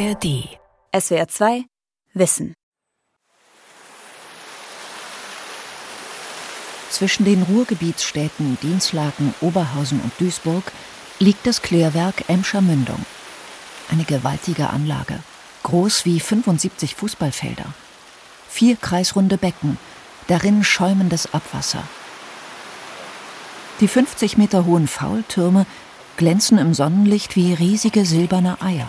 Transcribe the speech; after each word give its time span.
ARD. 0.00 0.48
SWR 0.98 1.28
2 1.28 1.64
Wissen. 2.14 2.54
Zwischen 6.88 7.26
den 7.26 7.42
Ruhrgebietsstädten 7.42 8.56
Dienstlaken, 8.62 9.34
Oberhausen 9.42 10.00
und 10.00 10.12
Duisburg 10.18 10.72
liegt 11.18 11.46
das 11.46 11.60
Klärwerk 11.60 12.30
Emscher 12.30 12.62
Mündung. 12.62 13.04
Eine 13.90 14.04
gewaltige 14.04 14.70
Anlage, 14.70 15.18
groß 15.64 16.06
wie 16.06 16.18
75 16.18 16.94
Fußballfelder. 16.94 17.66
Vier 18.48 18.76
kreisrunde 18.76 19.36
Becken, 19.36 19.76
darin 20.28 20.64
schäumendes 20.64 21.34
Abwasser. 21.34 21.82
Die 23.80 23.88
50 23.88 24.38
Meter 24.38 24.64
hohen 24.64 24.88
Faultürme 24.88 25.66
glänzen 26.16 26.56
im 26.56 26.72
Sonnenlicht 26.72 27.36
wie 27.36 27.52
riesige 27.52 28.06
silberne 28.06 28.62
Eier. 28.62 28.88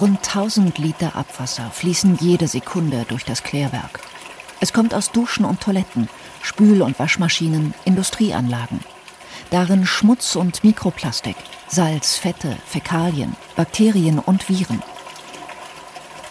Rund 0.00 0.18
1000 0.18 0.78
Liter 0.78 1.16
Abwasser 1.16 1.70
fließen 1.72 2.18
jede 2.20 2.46
Sekunde 2.46 3.04
durch 3.08 3.24
das 3.24 3.42
Klärwerk. 3.42 3.98
Es 4.60 4.72
kommt 4.72 4.94
aus 4.94 5.10
Duschen 5.10 5.44
und 5.44 5.60
Toiletten, 5.60 6.08
Spül- 6.40 6.82
und 6.82 6.98
Waschmaschinen, 7.00 7.74
Industrieanlagen. 7.84 8.80
Darin 9.50 9.86
Schmutz 9.86 10.36
und 10.36 10.62
Mikroplastik, 10.62 11.36
Salz, 11.66 12.14
Fette, 12.16 12.56
Fäkalien, 12.66 13.34
Bakterien 13.56 14.20
und 14.20 14.48
Viren. 14.48 14.82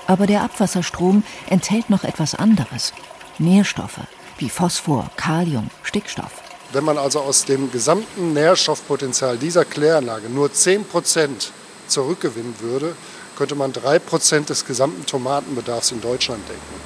Aber 0.06 0.28
der 0.28 0.44
Abwasserstrom 0.44 1.24
enthält 1.50 1.90
noch 1.90 2.06
etwas 2.06 2.36
anderes. 2.36 2.94
Nährstoffe 3.38 4.00
wie 4.38 4.50
Phosphor, 4.50 5.10
Kalium, 5.18 5.70
Stickstoff. 5.84 6.32
Wenn 6.72 6.86
man 6.86 6.98
also 6.98 7.20
aus 7.20 7.44
dem 7.44 7.72
gesamten 7.72 8.34
Nährstoffpotenzial 8.34 9.38
dieser 9.38 9.66
Kläranlage 9.66 10.30
nur 10.30 10.54
10 10.54 10.86
Prozent 10.86 11.52
zurückgewinnen 11.88 12.56
würde, 12.60 12.96
könnte 13.38 13.56
man 13.56 13.72
3 13.72 14.00
Prozent 14.00 14.50
des 14.50 14.66
gesamten 14.66 15.06
Tomatenbedarfs 15.06 15.92
in 15.92 16.02
Deutschland 16.02 16.42
decken. 16.50 16.82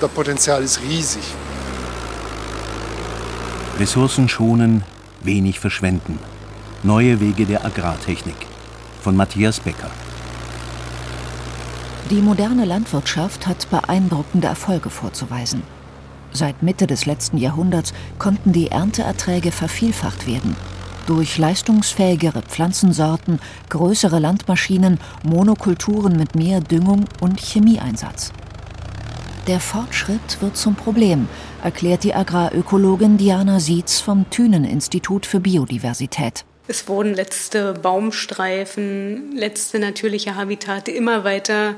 Das 0.00 0.10
Potenzial 0.10 0.62
ist 0.62 0.80
riesig. 0.80 1.24
Ressourcen 3.80 4.28
schonen, 4.28 4.84
wenig 5.22 5.58
verschwenden. 5.58 6.20
Neue 6.84 7.20
Wege 7.20 7.46
der 7.46 7.64
Agrartechnik. 7.64 8.36
Von 9.02 9.16
Matthias 9.16 9.58
Becker. 9.58 9.90
Die 12.10 12.22
moderne 12.22 12.64
Landwirtschaft 12.64 13.48
hat 13.48 13.68
beeindruckende 13.68 14.46
Erfolge 14.46 14.90
vorzuweisen. 14.90 15.64
Seit 16.32 16.62
Mitte 16.62 16.86
des 16.86 17.06
letzten 17.06 17.38
Jahrhunderts 17.38 17.92
konnten 18.18 18.52
die 18.52 18.68
Ernteerträge 18.68 19.50
vervielfacht 19.50 20.28
werden. 20.28 20.56
Durch 21.08 21.38
leistungsfähigere 21.38 22.42
Pflanzensorten, 22.42 23.40
größere 23.70 24.18
Landmaschinen, 24.18 25.00
Monokulturen 25.22 26.18
mit 26.18 26.34
mehr 26.34 26.60
Düngung 26.60 27.06
und 27.22 27.40
Chemieeinsatz. 27.40 28.30
Der 29.46 29.58
Fortschritt 29.58 30.42
wird 30.42 30.58
zum 30.58 30.74
Problem, 30.74 31.26
erklärt 31.64 32.04
die 32.04 32.14
Agrarökologin 32.14 33.16
Diana 33.16 33.58
Sietz 33.58 34.00
vom 34.00 34.28
Thünen-Institut 34.28 35.24
für 35.24 35.40
Biodiversität. 35.40 36.44
Es 36.66 36.86
wurden 36.88 37.14
letzte 37.14 37.72
Baumstreifen, 37.72 39.32
letzte 39.34 39.78
natürliche 39.78 40.34
Habitate 40.34 40.90
immer 40.90 41.24
weiter 41.24 41.76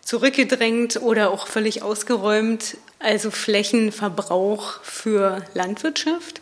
zurückgedrängt 0.00 0.96
oder 1.02 1.30
auch 1.30 1.46
völlig 1.46 1.82
ausgeräumt, 1.82 2.78
also 3.00 3.30
Flächenverbrauch 3.30 4.80
für 4.82 5.44
Landwirtschaft. 5.52 6.40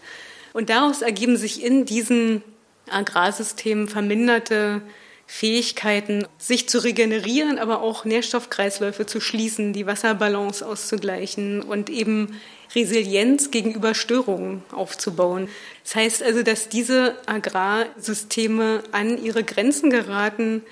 Und 0.53 0.71
daraus 0.71 1.03
ergeben 1.03 1.37
sich 1.37 1.63
in 1.63 1.85
diesen 1.85 2.43
Agrarsystemen 2.91 3.89
verminderte 3.89 4.83
Fähigkeiten, 5.27 6.27
sich 6.39 6.69
zu 6.69 6.83
regenerieren, 6.83 7.59
aber 7.59 7.83
auch 7.83 8.05
Nährstoffkreisläufe 8.05 9.07
zu 9.07 9.21
schließen, 9.21 9.73
die 9.73 9.87
Wasserbalance 9.87 10.67
auszugleichen 10.67 11.63
und 11.63 11.89
eben 11.89 12.41
Resilienz 12.75 13.53
gegenüber 13.53 13.95
Störungen 13.95 14.65
aufzubauen. 14.73 15.49
Das 15.85 15.95
heißt 15.95 16.23
also, 16.25 16.43
dass 16.43 16.69
diese 16.69 17.17
Agrarsysteme 17.27 18.83
an 18.91 19.23
ihre 19.23 19.45
Grenzen 19.45 19.91
geraten, 19.91 20.63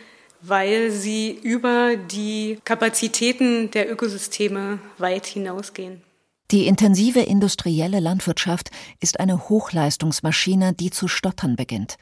weil 0.43 0.91
sie 0.91 1.39
über 1.41 1.97
die 1.97 2.59
Kapazitäten 2.65 3.71
der 3.71 3.91
Ökosysteme 3.91 4.81
weit 4.99 5.27
hinausgehen. 5.27 6.03
Die 6.51 6.67
intensive 6.67 7.21
industrielle 7.21 8.01
Landwirtschaft 8.01 8.71
ist 9.01 9.21
eine 9.21 9.51
Hochleistungsmaschine, 9.51 10.73
die 10.73 10.89
zu 10.89 11.07
stottern 11.07 11.57
beginnt. 11.57 11.99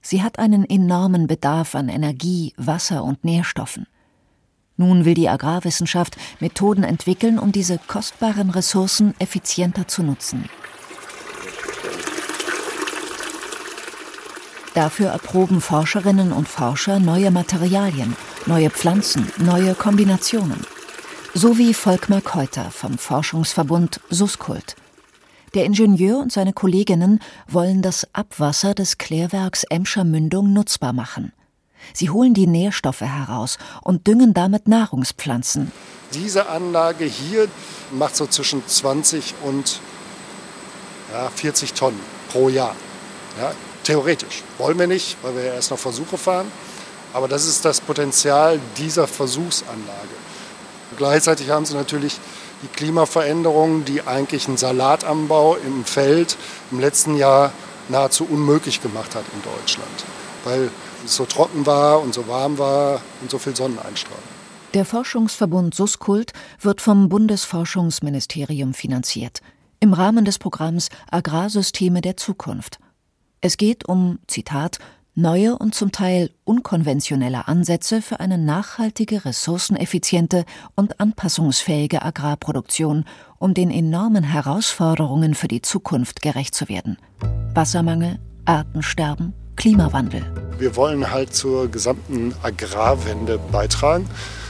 Sie 0.00 0.20
hat 0.20 0.40
einen 0.40 0.68
enormen 0.68 1.28
Bedarf 1.28 1.76
an 1.76 1.88
Energie, 1.88 2.52
Wasser 2.56 3.04
und 3.04 3.24
Nährstoffen. 3.24 3.86
Nun 4.76 5.04
will 5.04 5.14
die 5.14 5.28
Agrarwissenschaft 5.28 6.16
Methoden 6.40 6.82
entwickeln, 6.82 7.38
um 7.38 7.52
diese 7.52 7.78
kostbaren 7.78 8.50
Ressourcen 8.50 9.14
effizienter 9.20 9.86
zu 9.86 10.02
nutzen. 10.02 10.48
Dafür 14.74 15.10
erproben 15.10 15.60
Forscherinnen 15.60 16.32
und 16.32 16.48
Forscher 16.48 16.98
neue 16.98 17.30
Materialien, 17.30 18.16
neue 18.46 18.70
Pflanzen, 18.70 19.30
neue 19.38 19.76
Kombinationen. 19.76 20.73
So 21.36 21.58
wie 21.58 21.74
Volkmar 21.74 22.20
Keuter 22.20 22.70
vom 22.70 22.96
Forschungsverbund 22.96 24.00
Suskult. 24.08 24.76
Der 25.54 25.64
Ingenieur 25.64 26.20
und 26.20 26.30
seine 26.30 26.52
Kolleginnen 26.52 27.18
wollen 27.48 27.82
das 27.82 28.06
Abwasser 28.12 28.72
des 28.72 28.98
Klärwerks 28.98 29.64
Emscher 29.64 30.04
Mündung 30.04 30.52
nutzbar 30.52 30.92
machen. 30.92 31.32
Sie 31.92 32.08
holen 32.08 32.34
die 32.34 32.46
Nährstoffe 32.46 33.00
heraus 33.00 33.58
und 33.82 34.06
düngen 34.06 34.32
damit 34.32 34.68
Nahrungspflanzen. 34.68 35.72
Diese 36.12 36.48
Anlage 36.48 37.04
hier 37.04 37.48
macht 37.90 38.14
so 38.14 38.28
zwischen 38.28 38.64
20 38.64 39.34
und 39.42 39.80
ja, 41.12 41.28
40 41.30 41.72
Tonnen 41.72 41.98
pro 42.28 42.48
Jahr. 42.48 42.76
Ja, 43.40 43.50
theoretisch. 43.82 44.44
Wollen 44.58 44.78
wir 44.78 44.86
nicht, 44.86 45.16
weil 45.22 45.34
wir 45.34 45.42
ja 45.42 45.54
erst 45.54 45.72
noch 45.72 45.80
Versuche 45.80 46.16
fahren. 46.16 46.46
Aber 47.12 47.26
das 47.26 47.44
ist 47.44 47.64
das 47.64 47.80
Potenzial 47.80 48.60
dieser 48.78 49.08
Versuchsanlage. 49.08 50.23
Gleichzeitig 50.96 51.50
haben 51.50 51.64
sie 51.64 51.74
natürlich 51.74 52.18
die 52.62 52.68
Klimaveränderungen, 52.68 53.84
die 53.84 54.02
eigentlich 54.02 54.48
einen 54.48 54.56
Salatanbau 54.56 55.56
im 55.56 55.84
Feld 55.84 56.36
im 56.70 56.80
letzten 56.80 57.16
Jahr 57.16 57.52
nahezu 57.88 58.24
unmöglich 58.24 58.82
gemacht 58.82 59.14
hat 59.14 59.24
in 59.34 59.42
Deutschland, 59.42 60.04
weil 60.44 60.70
es 61.04 61.16
so 61.16 61.26
trocken 61.26 61.66
war 61.66 62.00
und 62.00 62.14
so 62.14 62.26
warm 62.28 62.58
war 62.58 63.00
und 63.20 63.30
so 63.30 63.38
viel 63.38 63.54
Sonneneinstrahlung. 63.54 64.22
Der 64.72 64.84
Forschungsverbund 64.84 65.74
Suskult 65.74 66.32
wird 66.60 66.80
vom 66.80 67.08
Bundesforschungsministerium 67.08 68.74
finanziert 68.74 69.40
im 69.84 69.92
Rahmen 69.92 70.24
des 70.24 70.38
Programms 70.38 70.88
Agrarsysteme 71.10 72.00
der 72.00 72.16
Zukunft. 72.16 72.78
Es 73.42 73.58
geht 73.58 73.86
um, 73.86 74.18
Zitat, 74.26 74.78
neue 75.14 75.56
und 75.56 75.74
zum 75.74 75.92
Teil 75.92 76.30
unkonventionelle 76.44 77.46
Ansätze 77.48 78.02
für 78.02 78.20
eine 78.20 78.38
nachhaltige, 78.38 79.24
ressourceneffiziente 79.24 80.44
und 80.74 81.00
anpassungsfähige 81.00 82.02
Agrarproduktion, 82.02 83.04
um 83.38 83.54
den 83.54 83.70
enormen 83.70 84.24
Herausforderungen 84.24 85.34
für 85.34 85.48
die 85.48 85.62
Zukunft 85.62 86.22
gerecht 86.22 86.54
zu 86.54 86.68
werden. 86.68 86.98
Wassermangel, 87.54 88.18
Artensterben, 88.44 89.32
Klimawandel. 89.56 90.24
Wir 90.58 90.74
wollen 90.76 91.10
halt 91.10 91.34
zur 91.34 91.70
gesamten 91.70 92.34
Agrarwende 92.42 93.38
beitragen. 93.52 94.08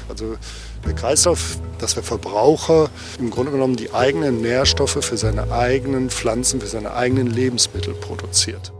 Also 0.08 0.36
der 0.84 0.94
Kreislauf, 0.94 1.58
dass 1.78 1.96
wir 1.96 2.02
Verbraucher 2.02 2.90
im 3.18 3.30
Grunde 3.30 3.52
genommen 3.52 3.76
die 3.76 3.92
eigenen 3.92 4.40
Nährstoffe 4.40 4.98
für 5.02 5.16
seine 5.16 5.50
eigenen 5.50 6.10
Pflanzen, 6.10 6.60
für 6.60 6.66
seine 6.66 6.92
eigenen 6.94 7.26
Lebensmittel 7.26 7.94
produziert. 7.94 8.72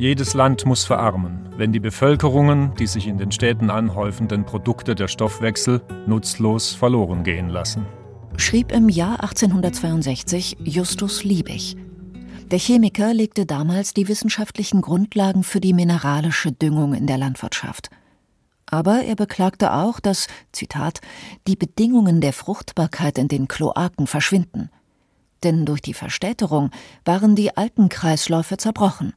Jedes 0.00 0.32
Land 0.32 0.64
muss 0.64 0.84
verarmen, 0.84 1.46
wenn 1.58 1.74
die 1.74 1.78
Bevölkerungen 1.78 2.74
die 2.76 2.86
sich 2.86 3.06
in 3.06 3.18
den 3.18 3.30
Städten 3.32 3.68
anhäufenden 3.68 4.46
Produkte 4.46 4.94
der 4.94 5.08
Stoffwechsel 5.08 5.82
nutzlos 6.06 6.72
verloren 6.72 7.22
gehen 7.22 7.50
lassen. 7.50 7.84
Schrieb 8.38 8.72
im 8.72 8.88
Jahr 8.88 9.22
1862 9.22 10.56
Justus 10.64 11.22
Liebig. 11.22 11.76
Der 12.50 12.58
Chemiker 12.58 13.12
legte 13.12 13.44
damals 13.44 13.92
die 13.92 14.08
wissenschaftlichen 14.08 14.80
Grundlagen 14.80 15.42
für 15.42 15.60
die 15.60 15.74
mineralische 15.74 16.50
Düngung 16.50 16.94
in 16.94 17.06
der 17.06 17.18
Landwirtschaft. 17.18 17.90
Aber 18.64 19.02
er 19.02 19.16
beklagte 19.16 19.74
auch, 19.74 20.00
dass, 20.00 20.28
Zitat, 20.50 21.02
die 21.46 21.56
Bedingungen 21.56 22.22
der 22.22 22.32
Fruchtbarkeit 22.32 23.18
in 23.18 23.28
den 23.28 23.48
Kloaken 23.48 24.06
verschwinden. 24.06 24.70
Denn 25.42 25.66
durch 25.66 25.82
die 25.82 25.92
Verstädterung 25.92 26.70
waren 27.04 27.36
die 27.36 27.54
alten 27.54 27.90
Kreisläufe 27.90 28.56
zerbrochen. 28.56 29.12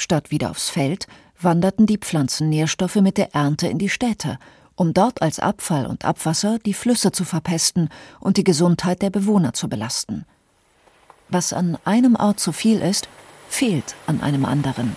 Statt 0.00 0.30
wieder 0.30 0.50
aufs 0.50 0.70
Feld 0.70 1.06
wanderten 1.38 1.84
die 1.84 1.98
Pflanzennährstoffe 1.98 2.96
mit 2.96 3.18
der 3.18 3.34
Ernte 3.34 3.68
in 3.68 3.76
die 3.76 3.90
Städte, 3.90 4.38
um 4.74 4.94
dort 4.94 5.20
als 5.20 5.38
Abfall 5.38 5.84
und 5.84 6.06
Abwasser 6.06 6.58
die 6.58 6.72
Flüsse 6.72 7.12
zu 7.12 7.26
verpesten 7.26 7.90
und 8.18 8.38
die 8.38 8.44
Gesundheit 8.44 9.02
der 9.02 9.10
Bewohner 9.10 9.52
zu 9.52 9.68
belasten. 9.68 10.24
Was 11.28 11.52
an 11.52 11.76
einem 11.84 12.16
Ort 12.16 12.40
zu 12.40 12.52
viel 12.52 12.80
ist, 12.80 13.10
fehlt 13.50 13.94
an 14.06 14.22
einem 14.22 14.46
anderen. 14.46 14.96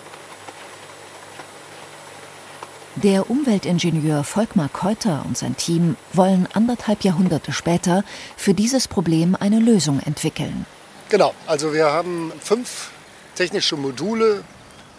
Der 2.96 3.28
Umweltingenieur 3.28 4.24
Volkmar 4.24 4.70
Keuter 4.70 5.22
und 5.26 5.36
sein 5.36 5.54
Team 5.58 5.98
wollen 6.14 6.48
anderthalb 6.54 7.04
Jahrhunderte 7.04 7.52
später 7.52 8.04
für 8.38 8.54
dieses 8.54 8.88
Problem 8.88 9.36
eine 9.38 9.58
Lösung 9.58 10.00
entwickeln. 10.00 10.64
Genau, 11.10 11.34
also 11.46 11.74
wir 11.74 11.92
haben 11.92 12.32
fünf 12.40 12.90
technische 13.34 13.76
Module, 13.76 14.44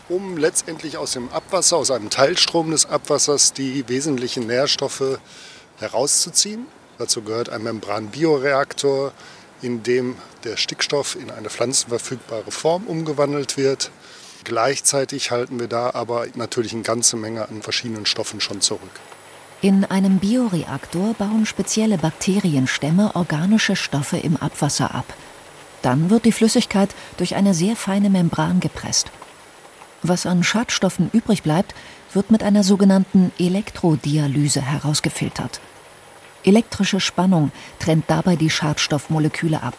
um 0.09 0.37
letztendlich 0.37 0.97
aus 0.97 1.13
dem 1.13 1.29
Abwasser, 1.29 1.77
aus 1.77 1.91
einem 1.91 2.09
Teilstrom 2.09 2.71
des 2.71 2.85
Abwassers, 2.85 3.53
die 3.53 3.87
wesentlichen 3.87 4.47
Nährstoffe 4.47 5.19
herauszuziehen. 5.79 6.67
Dazu 6.97 7.21
gehört 7.21 7.49
ein 7.49 7.63
Membranbioreaktor, 7.63 9.11
in 9.61 9.83
dem 9.83 10.15
der 10.43 10.57
Stickstoff 10.57 11.15
in 11.15 11.31
eine 11.31 11.49
pflanzenverfügbare 11.49 12.51
Form 12.51 12.83
umgewandelt 12.87 13.57
wird. 13.57 13.91
Gleichzeitig 14.43 15.31
halten 15.31 15.59
wir 15.59 15.67
da 15.67 15.91
aber 15.93 16.27
natürlich 16.35 16.73
eine 16.73 16.83
ganze 16.83 17.17
Menge 17.17 17.49
an 17.49 17.63
verschiedenen 17.63 18.05
Stoffen 18.05 18.41
schon 18.41 18.61
zurück. 18.61 18.81
In 19.61 19.83
einem 19.85 20.19
Bioreaktor 20.19 21.15
bauen 21.15 21.45
spezielle 21.47 21.97
Bakterienstämme 21.97 23.15
organische 23.15 23.75
Stoffe 23.75 24.17
im 24.17 24.37
Abwasser 24.37 24.93
ab. 24.93 25.05
Dann 25.81 26.09
wird 26.09 26.25
die 26.25 26.31
Flüssigkeit 26.31 26.89
durch 27.17 27.35
eine 27.35 27.53
sehr 27.53 27.75
feine 27.75 28.09
Membran 28.09 28.59
gepresst. 28.59 29.09
Was 30.07 30.27
an 30.27 30.43
Schadstoffen 30.43 31.09
übrig 31.13 31.41
bleibt, 31.41 31.73
wird 32.13 32.29
mit 32.29 32.43
einer 32.43 32.63
sogenannten 32.63 33.31
Elektrodialyse 33.39 34.61
herausgefiltert. 34.61 35.59
Elektrische 36.43 36.99
Spannung 36.99 37.51
trennt 37.79 38.05
dabei 38.07 38.35
die 38.35 38.51
Schadstoffmoleküle 38.51 39.63
ab. 39.63 39.73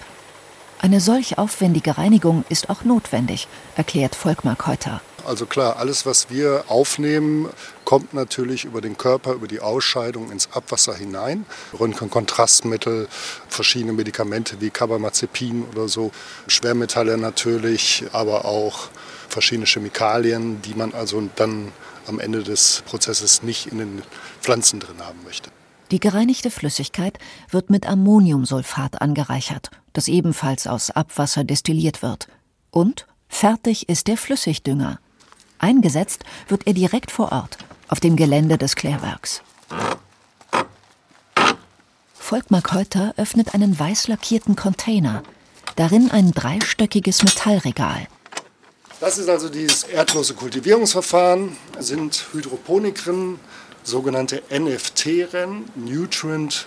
Eine 0.81 1.01
solch 1.01 1.39
aufwendige 1.39 1.97
Reinigung 1.97 2.45
ist 2.49 2.71
auch 2.71 2.83
notwendig, 2.83 3.47
erklärt 3.77 4.17
Volkmar 4.17 4.57
Keuter. 4.57 5.01
Also 5.25 5.47
klar, 5.47 5.77
alles, 5.77 6.07
was 6.07 6.29
wir 6.29 6.65
aufnehmen, 6.67 7.49
kommt 7.85 8.13
natürlich 8.13 8.65
über 8.65 8.81
den 8.81 8.97
Körper, 8.97 9.33
über 9.33 9.47
die 9.47 9.61
Ausscheidung 9.61 10.33
ins 10.33 10.49
Abwasser 10.53 10.95
hinein. 10.97 11.47
Röntgenkontrastmittel, 11.79 13.07
verschiedene 13.49 13.93
Medikamente 13.93 14.61
wie 14.61 14.71
Carbamazepin 14.71 15.67
oder 15.73 15.87
so, 15.87 16.11
Schwermetalle 16.49 17.17
natürlich, 17.17 18.05
aber 18.11 18.45
auch 18.45 18.89
verschiedene 19.37 19.67
Chemikalien, 19.67 20.63
die 20.63 20.73
man 20.73 20.95
also 20.95 21.29
dann 21.37 21.71
am 22.07 22.21
Ende 22.21 22.43
des 22.43 22.83
Prozesses 22.87 23.43
nicht 23.43 23.67
in 23.67 23.77
den 23.77 24.03
Pflanzen 24.41 24.81
drin 24.81 24.97
haben 25.01 25.19
möchte. 25.25 25.51
Die 25.91 26.01
gereinigte 26.01 26.51
Flüssigkeit 26.51 27.19
wird 27.51 27.69
mit 27.69 27.87
Ammoniumsulfat 27.87 29.03
angereichert, 29.03 29.69
das 29.93 30.09
ebenfalls 30.09 30.67
aus 30.67 30.91
Abwasser 30.91 31.45
destilliert 31.45 32.01
wird. 32.01 32.29
Und 32.71 33.07
fertig 33.29 33.91
ist 33.91 34.07
der 34.07 34.17
Flüssigdünger. 34.17 35.01
Eingesetzt 35.59 36.25
wird 36.49 36.67
er 36.67 36.73
direkt 36.73 37.11
vor 37.11 37.31
Ort, 37.31 37.59
auf 37.89 38.01
dem 38.01 38.17
Gelände 38.17 38.57
des 38.57 38.75
Klärwerks. 38.75 39.43
Volkmar 42.15 42.63
Keuter 42.63 43.13
öffnet 43.19 43.55
einen 43.55 43.79
weiß 43.79 44.09
lackierten 44.09 44.57
Container. 44.57 45.23
Darin 45.77 46.11
ein 46.11 46.33
dreistöckiges 46.33 47.23
Metallregal. 47.23 48.09
Das 48.99 49.19
ist 49.19 49.29
also 49.29 49.51
dieses 49.51 49.83
erdlose 49.83 50.33
Kultivierungsverfahren, 50.33 51.57
sind 51.79 52.29
Hydroponikrinnen, 52.33 53.39
sogenannte 53.85 54.43
NFT-Rennen, 54.51 55.67
Nutrient 55.75 56.67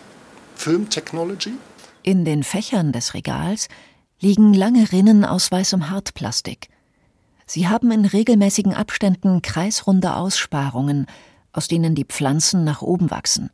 Film 0.55 0.89
Technology. 0.91 1.53
In 2.03 2.25
den 2.25 2.43
Fächern 2.43 2.91
des 2.91 3.15
Regals 3.15 3.67
liegen 4.19 4.53
lange 4.53 4.91
Rinnen 4.91 5.25
aus 5.25 5.51
weißem 5.51 5.89
Hartplastik. 5.89 6.69
Sie 7.47 7.67
haben 7.67 7.89
in 7.91 8.05
regelmäßigen 8.05 8.75
Abständen 8.75 9.41
kreisrunde 9.41 10.15
Aussparungen, 10.15 11.07
aus 11.51 11.67
denen 11.67 11.95
die 11.95 12.05
Pflanzen 12.05 12.63
nach 12.63 12.83
oben 12.83 13.09
wachsen. 13.09 13.49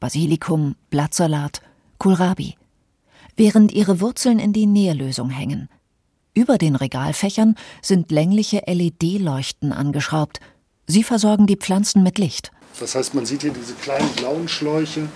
Basilikum, 0.00 0.74
Blattsalat, 0.88 1.60
Kohlrabi. 1.98 2.54
Während 3.36 3.72
ihre 3.72 4.00
Wurzeln 4.00 4.38
in 4.38 4.54
die 4.54 4.66
Nährlösung 4.66 5.28
hängen. 5.28 5.68
Über 6.36 6.58
den 6.58 6.76
Regalfächern 6.76 7.56
sind 7.80 8.10
längliche 8.10 8.62
LED-Leuchten 8.66 9.72
angeschraubt. 9.72 10.40
Sie 10.86 11.02
versorgen 11.02 11.46
die 11.46 11.56
Pflanzen 11.56 12.02
mit 12.02 12.18
Licht. 12.18 12.50
Das 12.78 12.94
heißt, 12.94 13.14
man 13.14 13.24
sieht 13.24 13.40
hier 13.40 13.54
diese 13.54 13.72
kleinen 13.72 14.10
blauen 14.10 14.46
Schläuche. 14.46 15.08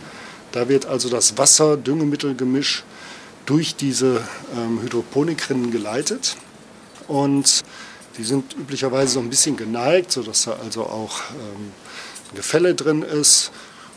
Da 0.52 0.70
wird 0.70 0.86
also 0.86 1.10
das 1.10 1.36
Wasser-Düngemittelgemisch 1.36 2.84
durch 3.44 3.76
diese 3.76 4.24
ähm, 4.56 4.80
Hydroponikrinnen 4.80 5.70
geleitet. 5.70 6.38
Und 7.06 7.64
die 8.16 8.24
sind 8.24 8.54
üblicherweise 8.54 9.12
so 9.12 9.20
ein 9.20 9.28
bisschen 9.28 9.58
geneigt, 9.58 10.12
sodass 10.12 10.44
da 10.44 10.56
also 10.64 10.84
auch 10.84 11.20
ähm, 11.32 11.72
ein 12.30 12.36
Gefälle 12.36 12.74
drin 12.74 13.02
ist. 13.02 13.52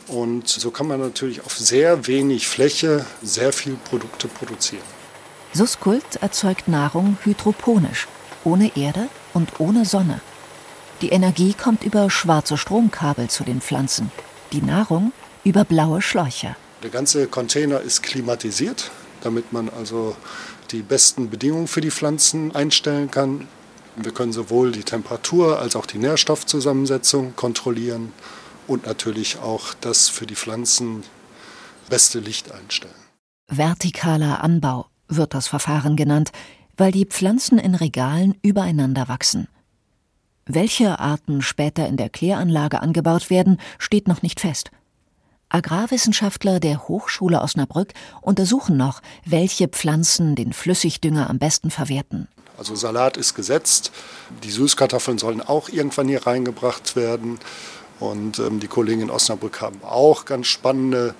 Und 0.07 0.49
so 0.49 0.71
kann 0.71 0.89
man 0.89 0.99
natürlich 0.99 1.39
auf 1.45 1.57
sehr 1.57 2.05
wenig 2.05 2.49
Fläche 2.49 3.05
sehr 3.21 3.53
viel 3.53 3.75
Produkte 3.75 4.27
produzieren. 4.27 4.92
Suskult 5.55 6.15
erzeugt 6.15 6.67
Nahrung 6.67 7.17
hydroponisch, 7.23 8.07
ohne 8.43 8.75
Erde 8.75 9.07
und 9.35 9.59
ohne 9.59 9.85
Sonne. 9.85 10.19
Die 11.01 11.09
Energie 11.09 11.53
kommt 11.53 11.83
über 11.83 12.09
schwarze 12.09 12.57
Stromkabel 12.57 13.29
zu 13.29 13.43
den 13.43 13.61
Pflanzen, 13.61 14.11
die 14.51 14.63
Nahrung 14.63 15.13
über 15.43 15.63
blaue 15.63 16.01
Schläuche. 16.01 16.55
Der 16.81 16.89
ganze 16.89 17.27
Container 17.27 17.81
ist 17.81 18.01
klimatisiert, 18.01 18.89
damit 19.21 19.53
man 19.53 19.69
also 19.69 20.15
die 20.71 20.81
besten 20.81 21.29
Bedingungen 21.29 21.67
für 21.67 21.81
die 21.81 21.91
Pflanzen 21.91 22.55
einstellen 22.55 23.11
kann. 23.11 23.47
Wir 23.95 24.11
können 24.11 24.33
sowohl 24.33 24.71
die 24.71 24.83
Temperatur 24.83 25.59
als 25.59 25.75
auch 25.75 25.85
die 25.85 25.99
Nährstoffzusammensetzung 25.99 27.35
kontrollieren 27.35 28.11
und 28.65 28.87
natürlich 28.87 29.37
auch 29.37 29.75
das 29.81 30.09
für 30.09 30.25
die 30.25 30.35
Pflanzen 30.35 31.03
beste 31.89 32.17
Licht 32.19 32.51
einstellen. 32.51 32.95
Vertikaler 33.49 34.43
Anbau 34.43 34.87
wird 35.07 35.33
das 35.33 35.47
Verfahren 35.47 35.95
genannt, 35.95 36.31
weil 36.77 36.91
die 36.91 37.05
Pflanzen 37.05 37.59
in 37.59 37.75
Regalen 37.75 38.35
übereinander 38.41 39.07
wachsen. 39.07 39.47
Welche 40.45 40.99
Arten 40.99 41.41
später 41.41 41.87
in 41.87 41.97
der 41.97 42.09
Kläranlage 42.09 42.81
angebaut 42.81 43.29
werden, 43.29 43.59
steht 43.77 44.07
noch 44.07 44.21
nicht 44.21 44.39
fest. 44.39 44.71
Agrarwissenschaftler 45.49 46.59
der 46.59 46.87
Hochschule 46.87 47.39
Osnabrück 47.41 47.93
untersuchen 48.21 48.75
noch, 48.75 49.01
welche 49.23 49.67
Pflanzen 49.67 50.35
den 50.35 50.51
Flüssigdünger 50.51 51.29
am 51.29 51.37
besten 51.37 51.69
verwerten. 51.69 52.27
Also 52.57 52.75
Salat 52.75 53.17
ist 53.17 53.35
gesetzt, 53.35 53.91
die 54.43 54.51
Süßkartoffeln 54.51 55.17
sollen 55.17 55.41
auch 55.41 55.69
irgendwann 55.69 56.07
hier 56.07 56.25
reingebracht 56.25 56.95
werden. 56.95 57.39
Und 57.99 58.39
ähm, 58.39 58.59
die 58.59 58.67
Kollegen 58.67 59.01
in 59.01 59.09
Osnabrück 59.09 59.61
haben 59.61 59.83
auch 59.83 60.25
ganz 60.25 60.47
spannende 60.47 61.13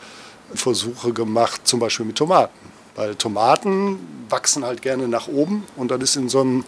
Versuche 0.53 1.13
gemacht, 1.13 1.61
zum 1.67 1.79
Beispiel 1.79 2.05
mit 2.05 2.17
Tomaten. 2.17 2.72
Weil 2.95 3.15
Tomaten 3.15 3.99
wachsen 4.29 4.63
halt 4.63 4.81
gerne 4.81 5.07
nach 5.07 5.27
oben 5.27 5.63
und 5.75 5.89
das 5.91 6.01
ist 6.01 6.15
in 6.15 6.29
so 6.29 6.41
einem 6.41 6.63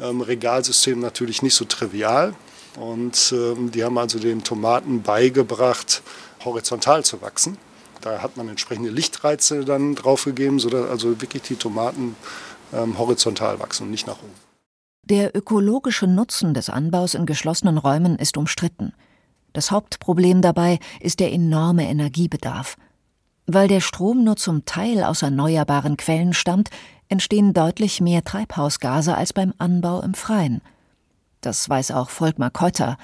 ähm, 0.00 0.20
Regalsystem 0.20 1.00
natürlich 1.00 1.42
nicht 1.42 1.54
so 1.54 1.64
trivial. 1.64 2.34
Und 2.78 3.34
ähm, 3.36 3.70
die 3.70 3.84
haben 3.84 3.98
also 3.98 4.18
den 4.18 4.44
Tomaten 4.44 5.02
beigebracht, 5.02 6.02
horizontal 6.44 7.04
zu 7.04 7.20
wachsen. 7.20 7.58
Da 8.00 8.22
hat 8.22 8.36
man 8.36 8.48
entsprechende 8.48 8.90
Lichtreize 8.90 9.64
dann 9.64 9.94
draufgegeben, 9.94 10.58
sodass 10.58 10.90
also 10.90 11.20
wirklich 11.20 11.42
die 11.42 11.56
Tomaten 11.56 12.16
ähm, 12.72 12.98
horizontal 12.98 13.60
wachsen 13.60 13.84
und 13.84 13.90
nicht 13.90 14.06
nach 14.06 14.18
oben. 14.18 14.32
Der 15.04 15.36
ökologische 15.36 16.06
Nutzen 16.06 16.54
des 16.54 16.70
Anbaus 16.70 17.14
in 17.14 17.26
geschlossenen 17.26 17.78
Räumen 17.78 18.16
ist 18.16 18.36
umstritten. 18.36 18.92
Das 19.52 19.70
Hauptproblem 19.70 20.42
dabei 20.42 20.78
ist 21.00 21.20
der 21.20 21.32
enorme 21.32 21.88
Energiebedarf. 21.88 22.76
Weil 23.46 23.68
der 23.68 23.80
Strom 23.80 24.24
nur 24.24 24.36
zum 24.36 24.64
Teil 24.64 25.02
aus 25.02 25.22
erneuerbaren 25.22 25.96
Quellen 25.96 26.32
stammt, 26.32 26.70
entstehen 27.08 27.52
deutlich 27.52 28.00
mehr 28.00 28.24
Treibhausgase 28.24 29.16
als 29.16 29.32
beim 29.32 29.52
Anbau 29.58 30.00
im 30.00 30.14
Freien. 30.14 30.62
Das 31.40 31.68
weiß 31.68 31.90
auch 31.90 32.08
Volkmar 32.08 32.50
Keuter. 32.50 32.96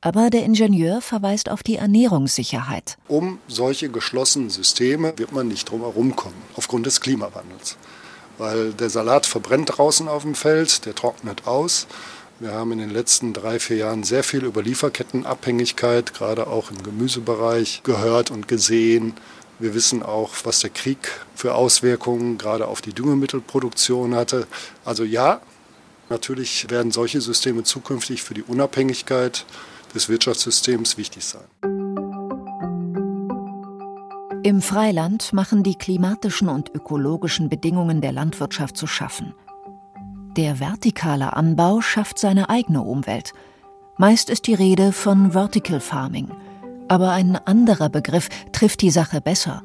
Aber 0.00 0.30
der 0.30 0.44
Ingenieur 0.44 1.00
verweist 1.00 1.48
auf 1.48 1.62
die 1.62 1.76
Ernährungssicherheit. 1.76 2.96
Um 3.06 3.38
solche 3.46 3.88
geschlossenen 3.88 4.50
Systeme 4.50 5.16
wird 5.16 5.30
man 5.30 5.46
nicht 5.46 5.70
drum 5.70 5.82
herum 5.82 6.16
kommen, 6.16 6.42
aufgrund 6.56 6.86
des 6.86 7.00
Klimawandels. 7.00 7.76
Weil 8.36 8.72
der 8.72 8.90
Salat 8.90 9.26
verbrennt 9.26 9.78
draußen 9.78 10.08
auf 10.08 10.22
dem 10.22 10.34
Feld, 10.34 10.86
der 10.86 10.96
trocknet 10.96 11.46
aus. 11.46 11.86
Wir 12.40 12.50
haben 12.50 12.72
in 12.72 12.78
den 12.78 12.90
letzten 12.90 13.32
drei, 13.32 13.60
vier 13.60 13.76
Jahren 13.76 14.02
sehr 14.02 14.24
viel 14.24 14.42
über 14.44 14.62
Lieferkettenabhängigkeit, 14.62 16.12
gerade 16.14 16.48
auch 16.48 16.72
im 16.72 16.82
Gemüsebereich, 16.82 17.82
gehört 17.84 18.32
und 18.32 18.48
gesehen. 18.48 19.14
Wir 19.62 19.74
wissen 19.74 20.02
auch, 20.02 20.30
was 20.42 20.58
der 20.58 20.70
Krieg 20.70 20.98
für 21.36 21.54
Auswirkungen 21.54 22.36
gerade 22.36 22.66
auf 22.66 22.80
die 22.80 22.92
Düngemittelproduktion 22.92 24.12
hatte. 24.12 24.48
Also 24.84 25.04
ja, 25.04 25.40
natürlich 26.10 26.68
werden 26.68 26.90
solche 26.90 27.20
Systeme 27.20 27.62
zukünftig 27.62 28.24
für 28.24 28.34
die 28.34 28.42
Unabhängigkeit 28.42 29.46
des 29.94 30.08
Wirtschaftssystems 30.08 30.98
wichtig 30.98 31.24
sein. 31.24 31.44
Im 34.42 34.62
Freiland 34.62 35.32
machen 35.32 35.62
die 35.62 35.76
klimatischen 35.76 36.48
und 36.48 36.74
ökologischen 36.74 37.48
Bedingungen 37.48 38.00
der 38.00 38.10
Landwirtschaft 38.10 38.76
zu 38.76 38.88
schaffen. 38.88 39.32
Der 40.36 40.58
vertikale 40.58 41.36
Anbau 41.36 41.82
schafft 41.82 42.18
seine 42.18 42.50
eigene 42.50 42.82
Umwelt. 42.82 43.32
Meist 43.96 44.28
ist 44.28 44.48
die 44.48 44.54
Rede 44.54 44.90
von 44.90 45.30
Vertical 45.30 45.78
Farming, 45.78 46.32
aber 46.88 47.12
ein 47.12 47.36
anderer 47.36 47.88
Begriff 47.88 48.28
trifft 48.52 48.82
die 48.82 48.90
Sache 48.90 49.20
besser. 49.20 49.62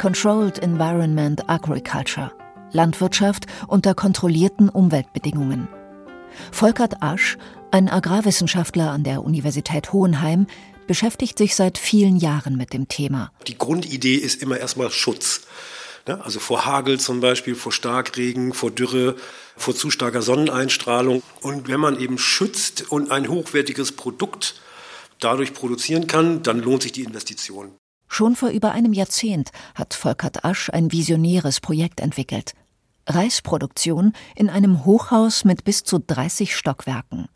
Controlled 0.00 0.58
Environment 0.60 1.48
Agriculture, 1.48 2.32
Landwirtschaft 2.72 3.46
unter 3.66 3.94
kontrollierten 3.94 4.68
Umweltbedingungen. 4.68 5.68
Volkert 6.52 7.02
Asch, 7.02 7.36
ein 7.70 7.88
Agrarwissenschaftler 7.88 8.90
an 8.90 9.02
der 9.02 9.24
Universität 9.24 9.92
Hohenheim, 9.92 10.46
beschäftigt 10.86 11.38
sich 11.38 11.54
seit 11.54 11.78
vielen 11.78 12.16
Jahren 12.16 12.56
mit 12.56 12.72
dem 12.72 12.88
Thema. 12.88 13.30
Die 13.46 13.58
Grundidee 13.58 14.16
ist 14.16 14.42
immer 14.42 14.58
erstmal 14.58 14.90
Schutz. 14.90 15.42
Ne? 16.08 16.24
Also 16.24 16.40
vor 16.40 16.64
Hagel 16.64 16.98
zum 16.98 17.20
Beispiel, 17.20 17.54
vor 17.54 17.72
Starkregen, 17.72 18.52
vor 18.52 18.70
Dürre, 18.70 19.16
vor 19.56 19.76
zu 19.76 19.90
starker 19.90 20.22
Sonneneinstrahlung. 20.22 21.22
Und 21.42 21.68
wenn 21.68 21.80
man 21.80 22.00
eben 22.00 22.18
schützt 22.18 22.90
und 22.90 23.10
ein 23.10 23.28
hochwertiges 23.28 23.92
Produkt 23.92 24.60
dadurch 25.20 25.54
produzieren 25.54 26.06
kann, 26.06 26.42
dann 26.42 26.60
lohnt 26.60 26.82
sich 26.82 26.92
die 26.92 27.04
Investition. 27.04 27.72
Schon 28.08 28.36
vor 28.36 28.48
über 28.48 28.72
einem 28.72 28.92
Jahrzehnt 28.92 29.50
hat 29.74 29.94
Volkert 29.94 30.44
Asch 30.44 30.70
ein 30.70 30.92
visionäres 30.92 31.60
Projekt 31.60 32.00
entwickelt. 32.00 32.54
Reisproduktion 33.06 34.12
in 34.34 34.50
einem 34.50 34.84
Hochhaus 34.84 35.44
mit 35.44 35.64
bis 35.64 35.84
zu 35.84 35.98
30 35.98 36.56
Stockwerken. 36.56 37.28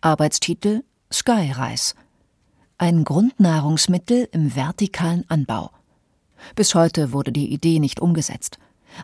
Arbeitstitel 0.00 0.82
Sky 1.12 1.52
Reis. 1.52 1.94
Ein 2.78 3.04
Grundnahrungsmittel 3.04 4.28
im 4.32 4.54
vertikalen 4.54 5.24
Anbau. 5.28 5.70
Bis 6.54 6.74
heute 6.74 7.12
wurde 7.12 7.32
die 7.32 7.52
Idee 7.52 7.78
nicht 7.78 8.00
umgesetzt. 8.00 8.58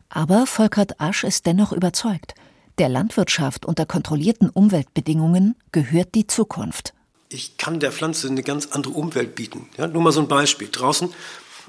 Aber 0.08 0.46
Volkert 0.46 1.00
Asch 1.00 1.24
ist 1.24 1.46
dennoch 1.46 1.72
überzeugt, 1.72 2.34
der 2.78 2.88
Landwirtschaft 2.88 3.66
unter 3.66 3.86
kontrollierten 3.86 4.48
Umweltbedingungen 4.48 5.56
gehört 5.72 6.14
die 6.14 6.26
Zukunft. 6.26 6.94
Ich 7.32 7.56
kann 7.56 7.80
der 7.80 7.92
Pflanze 7.92 8.28
eine 8.28 8.42
ganz 8.42 8.68
andere 8.72 8.92
Umwelt 8.92 9.34
bieten. 9.34 9.68
Ja, 9.78 9.86
nur 9.86 10.02
mal 10.02 10.12
so 10.12 10.20
ein 10.20 10.28
Beispiel. 10.28 10.68
Draußen, 10.70 11.12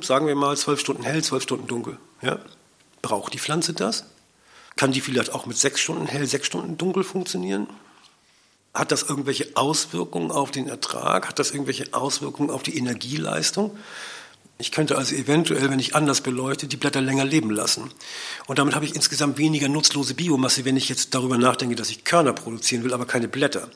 sagen 0.01 0.27
wir 0.27 0.36
mal, 0.36 0.58
zwölf 0.58 0.79
Stunden 0.79 1.03
hell, 1.03 1.24
zwölf 1.24 1.43
Stunden 1.43 1.67
dunkel. 1.67 1.98
Ja? 2.22 2.39
Braucht 3.01 3.34
die 3.34 3.39
Pflanze 3.39 3.74
das? 3.74 4.05
Kann 4.75 4.91
die 4.91 5.01
vielleicht 5.01 5.32
auch 5.32 5.46
mit 5.46 5.58
sechs 5.58 5.79
Stunden 5.79 6.05
hell, 6.08 6.25
sechs 6.27 6.48
Stunden 6.48 6.77
dunkel 6.77 7.03
funktionieren? 7.03 7.67
Hat 8.74 8.91
das 8.91 9.03
irgendwelche 9.03 9.51
Auswirkungen 9.53 10.32
auf 10.32 10.51
den 10.51 10.67
Ertrag? 10.67 11.29
Hat 11.29 11.39
das 11.39 11.51
irgendwelche 11.51 11.93
Auswirkungen 11.93 12.50
auf 12.50 12.63
die 12.63 12.75
Energieleistung? 12.77 13.77
Ich 14.58 14.72
könnte 14.72 14.98
also 14.98 15.15
eventuell, 15.15 15.70
wenn 15.70 15.79
ich 15.79 15.96
anders 15.96 16.22
beleuchte, 16.22 16.67
die 16.67 16.77
Blätter 16.77 17.01
länger 17.01 17.25
leben 17.25 17.51
lassen. 17.51 17.91
Und 18.48 18.60
damit 18.60 18.75
habe 18.75 18.86
ich 18.86 18.96
insgesamt 18.96 19.38
weniger 19.38 19.70
nutzlose 19.70 20.13
Biomasse, 20.13 20.65
wenn 20.65 20.77
ich 20.77 20.89
jetzt 20.89 21.13
darüber 21.15 21.38
nachdenke, 21.38 21.75
dass 21.75 21.89
ich 21.89 22.03
Körner 22.03 22.34
produzieren 22.34 22.84
will, 22.84 22.93
aber 22.93 23.05
keine 23.05 23.27
Blätter. 23.27 23.70